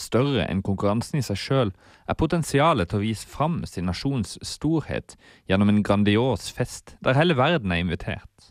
[0.00, 1.72] Større enn konkurransen i seg sjøl
[2.08, 5.16] er potensialet til å vise fram sin nasjons storhet
[5.50, 8.49] gjennom en grandios fest der hele verden er invitert.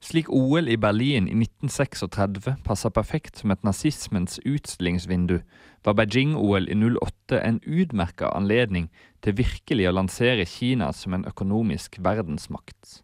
[0.00, 5.40] Slik OL i Berlin i 1936 passer perfekt som et nazismens utstillingsvindu,
[5.84, 8.86] var Beijing-OL i 08 en utmerka anledning
[9.22, 13.02] til virkelig å lansere Kina som en økonomisk verdensmakt.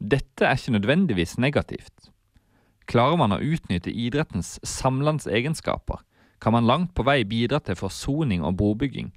[0.00, 2.10] Dette er ikke nødvendigvis negativt.
[2.88, 6.00] Klarer man å utnytte idrettens samlende egenskaper,
[6.40, 9.12] kan man langt på vei bidra til forsoning og brobygging.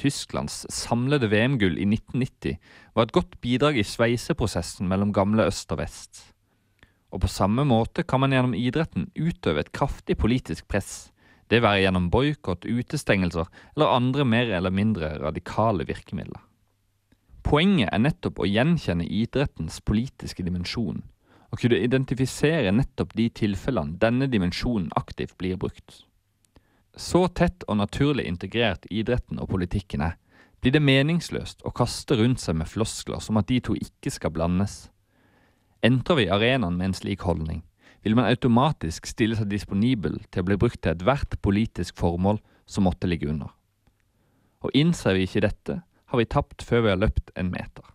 [0.00, 2.58] Tysklands samlede VM-gull i 1990
[2.94, 6.22] var et godt bidrag i sveiseprosessen mellom gamle øst og vest.
[7.14, 11.12] Og på samme måte kan man gjennom idretten utøve et kraftig politisk press,
[11.50, 16.40] det være gjennom boikott, utestengelser eller andre mer eller mindre radikale virkemidler.
[17.44, 21.02] Poenget er nettopp å gjenkjenne idrettens politiske dimensjon,
[21.52, 26.00] og kunne identifisere nettopp de tilfellene denne dimensjonen aktivt blir brukt.
[26.96, 30.18] Så tett og naturlig integrert idretten og politikken er,
[30.62, 34.32] blir det meningsløst å kaste rundt seg med floskler som at de to ikke skal
[34.32, 34.88] blandes.
[35.84, 37.64] Entrer vi arenaen med en slik holdning,
[38.04, 42.86] vil man automatisk stille seg disponibel til å bli brukt til ethvert politisk formål som
[42.88, 43.50] måtte ligge under.
[44.64, 47.93] Og innser vi ikke dette, har vi tapt før vi har løpt en meter.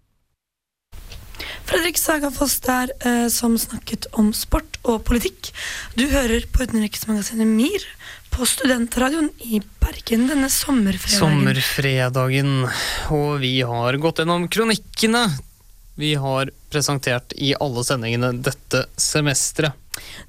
[1.70, 5.52] Fredrik Sagafoss der, eh, som snakket om sport og politikk.
[5.96, 7.86] Du hører på utenriksmagasinet MIR
[8.34, 11.22] på Studentradioen i Bergen denne sommerfredagen.
[11.22, 12.66] Sommerfredagen,
[13.14, 15.28] og vi har gått gjennom kronikkene
[16.00, 19.76] vi har presentert i alle sendingene dette semesteret.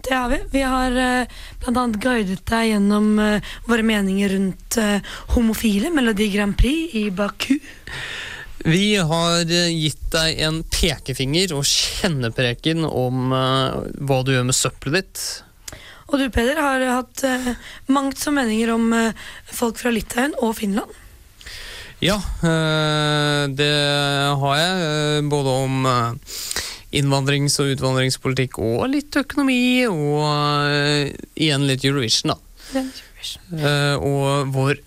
[0.02, 0.40] Det har vi.
[0.50, 1.84] Vi har eh, bl.a.
[1.94, 7.60] guidet deg gjennom eh, våre meninger rundt eh, homofile Melodi Grand Prix i Baku.
[8.64, 14.56] Vi har eh, gitt deg en pekefinger og kjennepreken om uh, hva du gjør med
[14.56, 15.22] søppelet ditt.
[16.10, 17.52] Og du, Peder, har hatt uh,
[17.88, 20.92] mangt som meninger om uh, folk fra Litauen og Finland.
[22.00, 23.72] Ja, det
[24.40, 25.24] har jeg.
[25.28, 25.82] Både om
[26.96, 32.80] innvandrings- og utvandringspolitikk og litt økonomi, og igjen litt Eurovision, da.
[32.80, 33.52] Eurovision.
[34.00, 34.80] og vår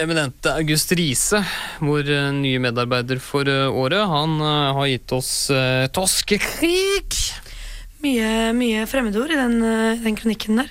[0.00, 1.42] eminente August Riise,
[1.84, 7.18] vår eh, nye medarbeider for eh, året, han eh, har gitt oss uh, toskekrig.
[8.00, 9.58] Mye, mye fremmedord i den,
[10.00, 10.70] den kronikken der.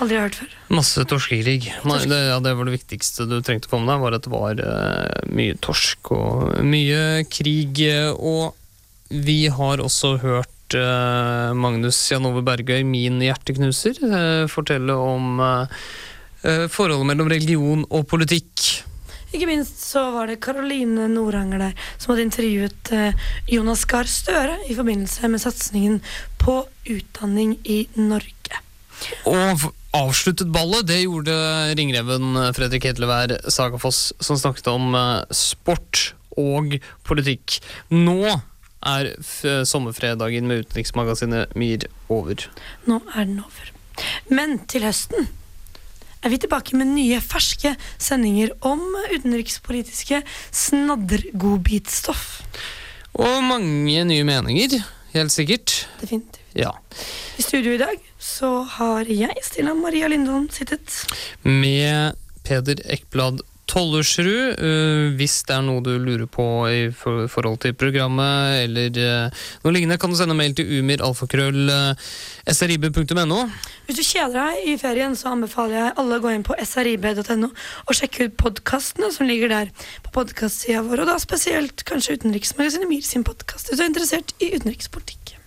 [0.00, 0.54] Aldri hørt før.
[0.72, 1.66] Masse torskekrig.
[1.68, 4.62] Det, ja, det var det viktigste du trengte å med deg, var at det var
[5.28, 7.84] mye torsk og mye krig.
[8.16, 8.56] Og
[9.12, 10.78] vi har også hørt
[11.52, 14.00] Magnus Janove Bergøy, min hjerteknuser,
[14.48, 15.44] fortelle om
[16.42, 18.82] forholdet mellom religion og politikk.
[19.32, 24.58] Ikke minst så var det Karoline Noranger der som hadde intervjuet eh, Jonas Gahr Støre
[24.68, 26.02] i forbindelse med satsingen
[26.42, 26.58] på
[26.92, 28.60] utdanning i Norge.
[29.26, 29.64] Og
[29.96, 31.34] avsluttet ballet, det gjorde
[31.78, 36.76] ringreven Fredrik Hedlevær Sagafoss, som snakket om eh, sport og
[37.08, 37.58] politikk.
[37.92, 38.36] Nå
[38.82, 39.12] er
[39.68, 42.48] sommerfredagen med utenriksmagasinet MIR over.
[42.88, 43.70] Nå er den over.
[44.28, 45.30] Men til høsten
[46.22, 50.22] er vi tilbake med nye, ferske sendinger om utenrikspolitiske
[50.54, 52.42] snaddergodbitstoff.
[53.18, 54.78] Og mange nye meninger,
[55.12, 55.82] helt sikkert.
[56.00, 56.38] Definitivt.
[56.56, 56.72] Ja.
[57.38, 61.02] I studio i dag så har jeg, Stina Maria Lindholm, sittet.
[61.42, 63.42] Med Peder Ekblad
[63.72, 64.60] Tollersrud.
[64.60, 69.44] uh, hvis det er noe du lurer på i for forhold til programmet, eller uh,
[69.64, 72.10] noe lignende, kan du sende mail til umiralfakrøll uh,
[72.52, 73.40] srib.no.
[73.88, 77.48] Hvis du kjeder deg i ferien, så anbefaler jeg alle å gå inn på srib.no
[77.48, 79.72] og sjekke ut podkastene som ligger der
[80.04, 84.36] på podkastsida vår, og da spesielt kanskje Utenriksmagasinet Mir sin podkast hvis du er interessert
[84.42, 85.38] i utenrikspolitikk.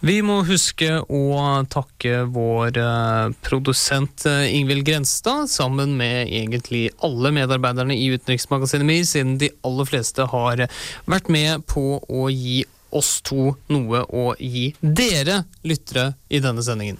[0.00, 1.24] Vi må huske å
[1.68, 9.04] takke vår eh, produsent eh, Ingvild Grenstad, sammen med egentlig alle medarbeiderne i Utenriksmagasinet MIR,
[9.04, 10.64] siden de aller fleste har
[11.04, 12.62] vært med på å gi
[12.96, 16.96] oss to noe å gi dere lyttere i denne sendingen.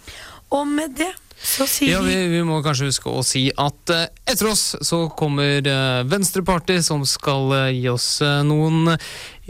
[0.52, 4.06] Og med det så sier Ja, vi, vi må kanskje huske å si at eh,
[4.28, 8.92] etter oss så kommer uh, Venstreparty, som skal eh, gi oss eh, noen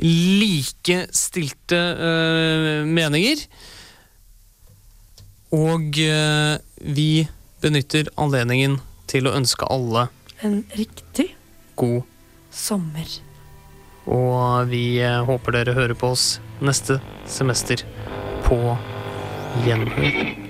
[0.00, 3.42] likestilte uh, meninger.
[5.50, 7.26] Og eh, vi
[7.60, 8.78] benytter anledningen
[9.10, 10.06] til å ønske alle
[10.46, 11.32] en riktig
[11.76, 12.06] god
[12.54, 13.08] sommer.
[14.06, 17.82] Og vi eh, håper dere hører på oss neste semester
[18.46, 18.60] på
[19.66, 20.49] gjenhør.